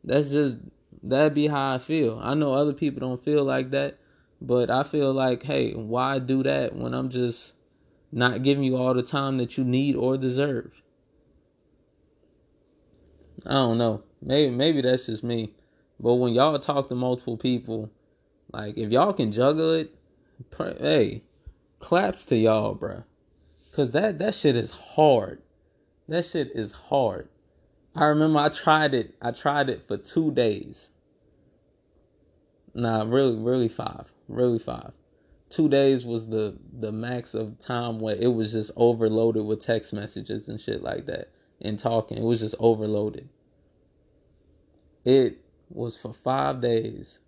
That's 0.03 0.31
just 0.31 0.57
that'd 1.05 1.35
be 1.35 1.47
how 1.47 1.77
I 1.77 1.79
feel. 1.79 2.19
I 2.21 2.35
know 2.35 2.53
other 2.53 2.73
people 2.73 2.99
don't 2.99 3.23
feel 3.23 3.45
like 3.45 3.71
that, 3.71 4.01
but 4.41 4.71
I 4.71 4.83
feel 4.83 5.13
like, 5.13 5.45
hey, 5.45 5.71
why 5.75 6.19
do 6.19 6.43
that 6.43 6.75
when 6.75 6.95
I'm 6.95 7.09
just 7.09 7.53
not 8.11 8.43
giving 8.43 8.65
you 8.65 8.79
all 8.79 8.95
the 8.95 9.05
time 9.05 9.39
that 9.39 9.57
you 9.57 9.63
need 9.63 9.95
or 9.95 10.17
deserve? 10.17 10.83
I 13.47 13.53
don't 13.53 13.79
know. 13.79 14.03
Maybe 14.21 14.53
maybe 14.53 14.83
that's 14.83 15.07
just 15.07 15.23
me. 15.23 15.55
But 16.01 16.15
when 16.15 16.33
y'all 16.33 16.59
talk 16.59 16.89
to 16.89 16.97
multiple 16.97 17.37
people, 17.37 17.89
like 18.53 18.77
if 18.77 18.91
y'all 18.91 19.13
can 19.13 19.33
juggle 19.33 19.73
it, 19.73 19.95
pray, 20.51 20.77
hey, 20.79 21.23
claps 21.79 22.25
to 22.27 22.37
y'all, 22.37 22.75
bro. 22.75 23.05
Cause 23.73 23.93
that 23.93 24.19
that 24.19 24.35
shit 24.35 24.57
is 24.57 24.71
hard. 24.71 25.43
That 26.09 26.27
shit 26.27 26.53
is 26.55 26.73
hard. 26.73 27.29
I 27.95 28.05
remember 28.07 28.39
I 28.41 28.49
tried 28.49 28.95
it. 28.95 29.15
I 29.21 29.31
tried 29.31 29.69
it 29.69 29.87
for 29.87 29.97
two 29.97 30.31
days. 30.31 30.89
Nah, 32.75 33.05
really, 33.07 33.39
really 33.39 33.69
five. 33.69 34.07
Really 34.29 34.59
five. 34.59 34.93
Two 35.51 35.69
days 35.69 36.07
was 36.07 36.29
the 36.29 36.59
the 36.79 36.93
max 36.93 37.35
of 37.35 37.59
time 37.59 37.99
where 37.99 38.17
it 38.17 38.35
was 38.35 38.53
just 38.53 38.71
overloaded 38.77 39.45
with 39.45 39.65
text 39.65 39.93
messages 39.93 40.49
and 40.49 40.61
shit 40.61 40.83
like 40.83 41.07
that 41.07 41.31
and 41.61 41.79
talking. 41.79 42.19
It 42.19 42.25
was 42.25 42.41
just 42.41 42.55
overloaded. 42.59 43.29
It 45.05 45.39
was 45.69 45.97
for 45.97 46.13
five 46.13 46.61
days, 46.61 47.19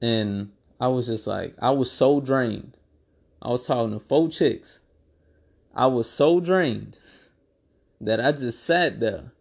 and 0.00 0.50
I 0.80 0.88
was 0.88 1.06
just 1.06 1.26
like, 1.26 1.54
I 1.60 1.70
was 1.70 1.90
so 1.90 2.20
drained. 2.20 2.76
I 3.42 3.48
was 3.48 3.66
talking 3.66 3.98
to 3.98 4.04
four 4.04 4.28
chicks. 4.28 4.80
I 5.74 5.86
was 5.86 6.08
so 6.10 6.40
drained 6.40 6.96
that 8.00 8.20
I 8.20 8.32
just 8.32 8.64
sat 8.64 9.00
there. 9.00 9.32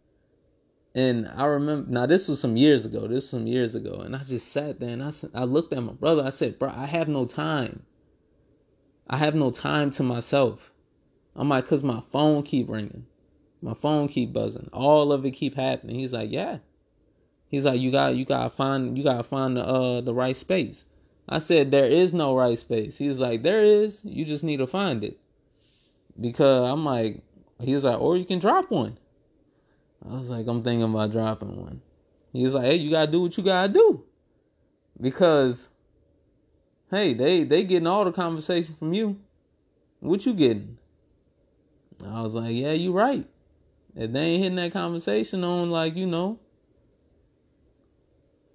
And 0.95 1.27
I 1.35 1.45
remember 1.45 1.91
now 1.91 2.05
this 2.07 2.27
was 2.27 2.39
some 2.39 2.57
years 2.57 2.85
ago. 2.85 3.01
This 3.01 3.23
was 3.23 3.29
some 3.29 3.45
years 3.45 3.75
ago, 3.75 4.01
and 4.01 4.15
I 4.15 4.23
just 4.23 4.51
sat 4.51 4.79
there 4.79 4.89
and 4.89 5.03
I 5.03 5.11
I 5.35 5.43
looked 5.43 5.71
at 5.71 5.83
my 5.83 5.93
brother. 5.93 6.23
I 6.23 6.31
said, 6.31 6.57
"Bro, 6.57 6.71
I 6.75 6.87
have 6.87 7.07
no 7.07 7.25
time. 7.25 7.83
I 9.07 9.17
have 9.17 9.35
no 9.35 9.51
time 9.51 9.91
to 9.91 10.03
myself." 10.03 10.73
I'm 11.35 11.49
like, 11.49 11.67
"Cause 11.67 11.83
my 11.83 12.01
phone 12.11 12.41
keep 12.41 12.67
ringing, 12.67 13.05
my 13.61 13.75
phone 13.75 14.07
keep 14.07 14.33
buzzing, 14.33 14.69
all 14.73 15.11
of 15.11 15.23
it 15.23 15.31
keep 15.31 15.53
happening." 15.53 15.99
He's 15.99 16.13
like, 16.13 16.31
"Yeah." 16.31 16.59
He's 17.49 17.65
like, 17.65 17.79
"You 17.79 17.91
got 17.91 18.15
you 18.15 18.25
gotta 18.25 18.49
find 18.49 18.97
you 18.97 19.03
gotta 19.03 19.23
find 19.23 19.57
the 19.57 19.65
uh 19.65 20.01
the 20.01 20.13
right 20.13 20.35
space." 20.35 20.83
I 21.29 21.39
said, 21.39 21.71
"There 21.71 21.85
is 21.85 22.13
no 22.13 22.35
right 22.35 22.57
space." 22.57 22.97
He's 22.97 23.19
like, 23.19 23.43
"There 23.43 23.63
is. 23.63 24.01
You 24.03 24.25
just 24.25 24.43
need 24.43 24.57
to 24.57 24.67
find 24.67 25.03
it." 25.03 25.19
Because 26.19 26.69
I'm 26.69 26.83
like, 26.83 27.21
he 27.59 27.75
was 27.75 27.83
like, 27.83 27.99
"Or 27.99 28.17
you 28.17 28.25
can 28.25 28.39
drop 28.39 28.71
one." 28.71 28.97
I 30.05 30.15
was 30.15 30.29
like, 30.29 30.47
I'm 30.47 30.63
thinking 30.63 30.83
about 30.83 31.11
dropping 31.11 31.59
one. 31.59 31.81
He's 32.33 32.53
like, 32.53 32.65
hey, 32.65 32.75
you 32.75 32.91
gotta 32.91 33.11
do 33.11 33.21
what 33.21 33.37
you 33.37 33.43
gotta 33.43 33.71
do. 33.71 34.03
Because 34.99 35.69
hey, 36.91 37.13
they 37.13 37.43
they 37.43 37.63
getting 37.63 37.87
all 37.87 38.05
the 38.05 38.11
conversation 38.11 38.75
from 38.77 38.93
you. 38.93 39.19
What 39.99 40.25
you 40.25 40.33
getting? 40.33 40.77
I 42.05 42.21
was 42.21 42.35
like, 42.35 42.55
yeah, 42.55 42.73
you 42.73 42.91
right. 42.91 43.27
If 43.95 44.11
they 44.11 44.19
ain't 44.19 44.43
hitting 44.43 44.55
that 44.57 44.73
conversation 44.73 45.43
on 45.43 45.71
like, 45.71 45.95
you 45.95 46.05
know, 46.05 46.39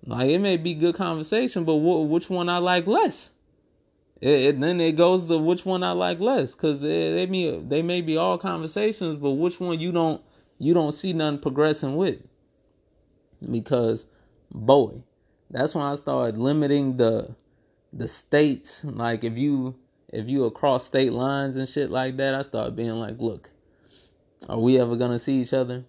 like 0.06 0.30
it 0.30 0.38
may 0.38 0.56
be 0.56 0.74
good 0.74 0.94
conversation, 0.94 1.64
but 1.64 1.78
wh- 1.78 2.08
which 2.08 2.28
one 2.28 2.48
I 2.48 2.58
like 2.58 2.86
less? 2.86 3.30
It, 4.20 4.40
it, 4.40 4.60
then 4.60 4.80
it 4.80 4.92
goes 4.92 5.26
to 5.26 5.38
which 5.38 5.64
one 5.64 5.82
I 5.82 5.92
like 5.92 6.20
less, 6.20 6.54
cause 6.54 6.80
they, 6.80 7.26
may 7.26 7.58
they 7.58 7.82
may 7.82 8.00
be 8.00 8.16
all 8.16 8.38
conversations, 8.38 9.16
but 9.16 9.32
which 9.32 9.60
one 9.60 9.78
you 9.78 9.92
don't 9.92 10.22
you 10.58 10.74
don't 10.74 10.92
see 10.92 11.12
nothing 11.12 11.40
progressing 11.40 11.96
with. 11.96 12.18
Because 13.50 14.06
boy, 14.52 15.02
that's 15.50 15.74
when 15.74 15.84
I 15.84 15.94
started 15.96 16.38
limiting 16.38 16.96
the 16.96 17.34
the 17.92 18.08
states. 18.08 18.84
Like 18.84 19.24
if 19.24 19.36
you 19.36 19.74
if 20.08 20.28
you 20.28 20.44
across 20.44 20.84
state 20.84 21.12
lines 21.12 21.56
and 21.56 21.68
shit 21.68 21.90
like 21.90 22.16
that, 22.18 22.34
I 22.34 22.42
started 22.42 22.76
being 22.76 22.92
like, 22.92 23.18
look, 23.18 23.50
are 24.48 24.58
we 24.58 24.78
ever 24.78 24.96
gonna 24.96 25.18
see 25.18 25.40
each 25.40 25.52
other? 25.52 25.84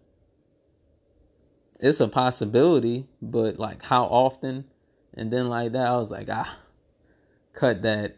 It's 1.84 2.00
a 2.00 2.08
possibility, 2.08 3.08
but 3.22 3.60
like 3.60 3.84
how 3.84 4.06
often? 4.06 4.64
And 5.16 5.30
then 5.30 5.50
like 5.50 5.74
that, 5.74 5.86
I 5.86 5.98
was 5.98 6.10
like, 6.10 6.30
ah, 6.32 6.56
cut 7.52 7.82
that. 7.82 8.16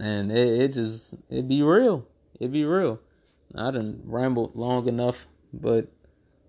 And 0.00 0.32
it, 0.32 0.60
it 0.62 0.68
just 0.72 1.16
it 1.28 1.46
be 1.46 1.62
real. 1.62 2.06
It 2.40 2.50
be 2.50 2.64
real. 2.64 2.98
I 3.54 3.70
done 3.70 4.00
rambled 4.06 4.56
long 4.56 4.88
enough, 4.88 5.26
but 5.52 5.88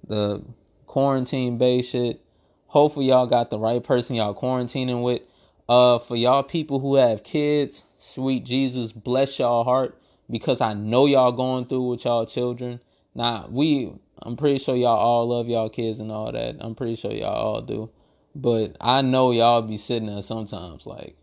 the 0.08 0.46
quarantine 0.88 1.58
base 1.58 1.90
shit. 1.90 2.22
Hopefully 2.68 3.08
y'all 3.08 3.28
got 3.28 3.50
the 3.50 3.60
right 3.60 3.84
person 3.84 4.16
y'all 4.16 4.34
quarantining 4.34 5.04
with. 5.04 5.24
Uh, 5.68 6.00
for 6.00 6.16
y'all 6.16 6.44
people 6.44 6.80
who 6.80 6.96
have 6.96 7.26
kids, 7.26 7.84
sweet 7.98 8.46
Jesus, 8.46 8.94
bless 8.94 9.40
y'all 9.40 9.66
heart 9.66 10.00
because 10.30 10.62
I 10.62 10.74
know 10.74 11.06
y'all 11.06 11.34
going 11.34 11.66
through 11.66 11.90
with 11.90 12.06
y'all 12.06 12.26
children. 12.26 12.80
Now 13.16 13.48
we, 13.50 13.94
I'm 14.22 14.36
pretty 14.36 14.60
sure 14.60 14.76
y'all 14.76 14.98
all 14.98 15.30
love 15.30 15.48
y'all 15.48 15.70
kids 15.70 16.00
and 16.00 16.12
all 16.12 16.32
that. 16.32 16.58
I'm 16.60 16.76
pretty 16.76 16.98
sure 16.98 17.12
y'all 17.12 17.34
all 17.34 17.62
do, 17.62 17.90
but 18.36 18.76
I 18.82 19.02
know 19.02 19.32
y'all 19.32 19.62
be 19.62 19.78
sitting 19.78 20.08
there 20.08 20.22
sometimes 20.22 20.86
like, 20.86 21.16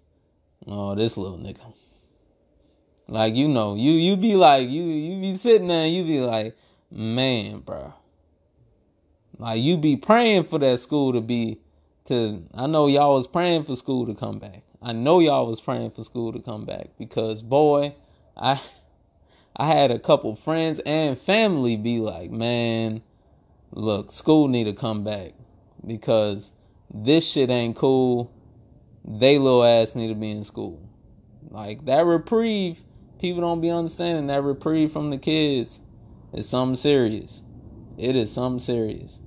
oh, 0.66 0.94
this 0.94 1.16
little 1.18 1.38
nigga. 1.38 1.74
Like 3.08 3.34
you 3.34 3.46
know, 3.46 3.74
you 3.74 3.92
you 3.92 4.16
be 4.16 4.36
like 4.36 4.68
you 4.68 4.84
you 4.84 5.20
be 5.20 5.36
sitting 5.36 5.68
there 5.68 5.84
and 5.84 5.94
you 5.94 6.04
be 6.04 6.20
like, 6.20 6.56
man, 6.90 7.60
bro. 7.60 7.92
Like 9.38 9.60
you 9.60 9.76
be 9.76 9.96
praying 9.96 10.44
for 10.44 10.58
that 10.60 10.80
school 10.80 11.12
to 11.12 11.20
be 11.20 11.60
to 12.06 12.42
I 12.54 12.66
know 12.66 12.86
y'all 12.86 13.16
was 13.16 13.26
praying 13.26 13.64
for 13.64 13.76
school 13.76 14.06
to 14.06 14.14
come 14.14 14.38
back. 14.38 14.62
I 14.80 14.92
know 14.92 15.20
y'all 15.20 15.46
was 15.46 15.60
praying 15.60 15.90
for 15.90 16.04
school 16.04 16.32
to 16.32 16.40
come 16.40 16.64
back 16.64 16.88
because 16.98 17.42
boy, 17.42 17.94
I 18.36 18.60
I 19.56 19.66
had 19.66 19.90
a 19.90 19.98
couple 19.98 20.34
friends 20.34 20.80
and 20.86 21.18
family 21.18 21.76
be 21.76 22.00
like, 22.00 22.30
"Man, 22.30 23.02
look, 23.70 24.10
school 24.10 24.48
need 24.48 24.64
to 24.64 24.72
come 24.72 25.04
back 25.04 25.34
because 25.86 26.52
this 26.92 27.26
shit 27.26 27.50
ain't 27.50 27.76
cool. 27.76 28.30
They 29.04 29.38
little 29.38 29.64
ass 29.64 29.94
need 29.94 30.08
to 30.08 30.14
be 30.14 30.30
in 30.30 30.44
school." 30.44 30.80
Like 31.50 31.84
that 31.84 32.06
reprieve 32.06 32.78
people 33.18 33.40
don't 33.40 33.60
be 33.60 33.70
understanding 33.70 34.26
that 34.26 34.42
reprieve 34.42 34.90
from 34.90 35.10
the 35.10 35.18
kids 35.18 35.80
is 36.32 36.48
something 36.48 36.76
serious. 36.76 37.42
It 37.96 38.16
is 38.16 38.32
something 38.32 38.58
serious. 38.58 39.20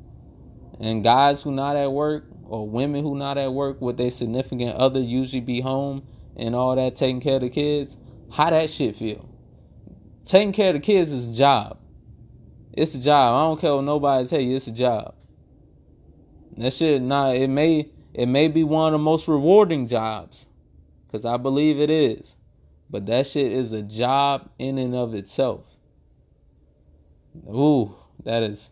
And 0.80 1.04
guys 1.04 1.42
who 1.42 1.52
not 1.52 1.78
at 1.78 1.92
work 1.92 2.26
or 2.46 2.68
women 2.68 3.04
who 3.04 3.16
not 3.16 3.38
at 3.38 3.54
work 3.54 3.80
with 3.80 3.98
their 3.98 4.10
significant 4.10 4.76
other 4.76 5.00
usually 5.00 5.40
be 5.40 5.62
home 5.62 6.04
and 6.36 6.54
all 6.56 6.76
that 6.76 6.96
taking 6.96 7.22
care 7.22 7.36
of 7.36 7.42
the 7.42 7.50
kids, 7.50 7.96
how 8.32 8.50
that 8.50 8.70
shit 8.70 8.98
feel? 8.98 9.30
Taking 10.26 10.54
care 10.54 10.70
of 10.70 10.74
the 10.74 10.80
kids 10.80 11.12
is 11.12 11.30
a 11.30 11.34
job. 11.34 11.80
It's 12.74 12.96
a 12.96 13.00
job. 13.00 13.36
I 13.36 13.48
don't 13.48 13.62
care 13.62 13.76
what 13.76 13.84
nobody 13.84 14.28
tell 14.28 14.40
you, 14.40 14.56
it's 14.56 14.68
a 14.68 14.72
job. 14.72 15.16
That 16.58 16.74
shit 16.74 17.02
nah. 17.02 17.32
it 17.32 17.48
may 17.48 17.92
it 18.14 18.28
may 18.28 18.48
be 18.48 18.64
one 18.64 18.94
of 18.94 19.00
the 19.00 19.04
most 19.04 19.28
rewarding 19.28 19.88
jobs. 19.88 20.48
Cause 21.12 21.26
I 21.26 21.38
believe 21.38 21.80
it 21.80 21.90
is. 21.90 22.36
But 22.90 23.06
that 23.06 23.28
shit 23.28 23.52
is 23.52 23.72
a 23.72 23.82
job 23.82 24.50
in 24.58 24.78
and 24.78 24.96
of 24.96 25.14
itself. 25.14 25.64
Ooh, 27.48 27.96
that 28.24 28.44
is 28.44 28.70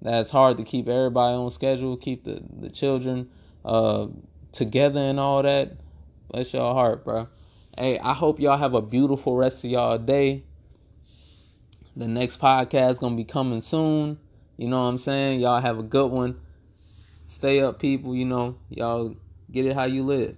that's 0.00 0.30
hard 0.30 0.56
to 0.58 0.64
keep 0.64 0.88
everybody 0.88 1.34
on 1.34 1.50
schedule, 1.50 1.96
keep 1.96 2.24
the, 2.24 2.42
the 2.60 2.70
children 2.70 3.28
uh 3.64 4.06
together 4.52 5.00
and 5.00 5.20
all 5.20 5.42
that. 5.42 5.76
Bless 6.30 6.52
your 6.52 6.72
heart, 6.72 7.04
bro. 7.04 7.28
Hey, 7.76 7.98
I 7.98 8.14
hope 8.14 8.40
y'all 8.40 8.56
have 8.56 8.74
a 8.74 8.82
beautiful 8.82 9.36
rest 9.36 9.64
of 9.64 9.70
y'all 9.70 9.98
day. 9.98 10.44
The 11.98 12.06
next 12.06 12.38
podcast 12.38 12.92
is 12.92 12.98
gonna 13.00 13.16
be 13.16 13.24
coming 13.24 13.60
soon. 13.60 14.20
You 14.56 14.68
know 14.68 14.80
what 14.80 14.88
I'm 14.88 14.98
saying? 14.98 15.40
Y'all 15.40 15.60
have 15.60 15.80
a 15.80 15.82
good 15.82 16.12
one. 16.12 16.40
Stay 17.26 17.60
up, 17.60 17.80
people. 17.80 18.14
You 18.14 18.24
know, 18.24 18.56
y'all 18.70 19.16
get 19.50 19.66
it 19.66 19.74
how 19.74 19.82
you 19.82 20.04
live. 20.04 20.36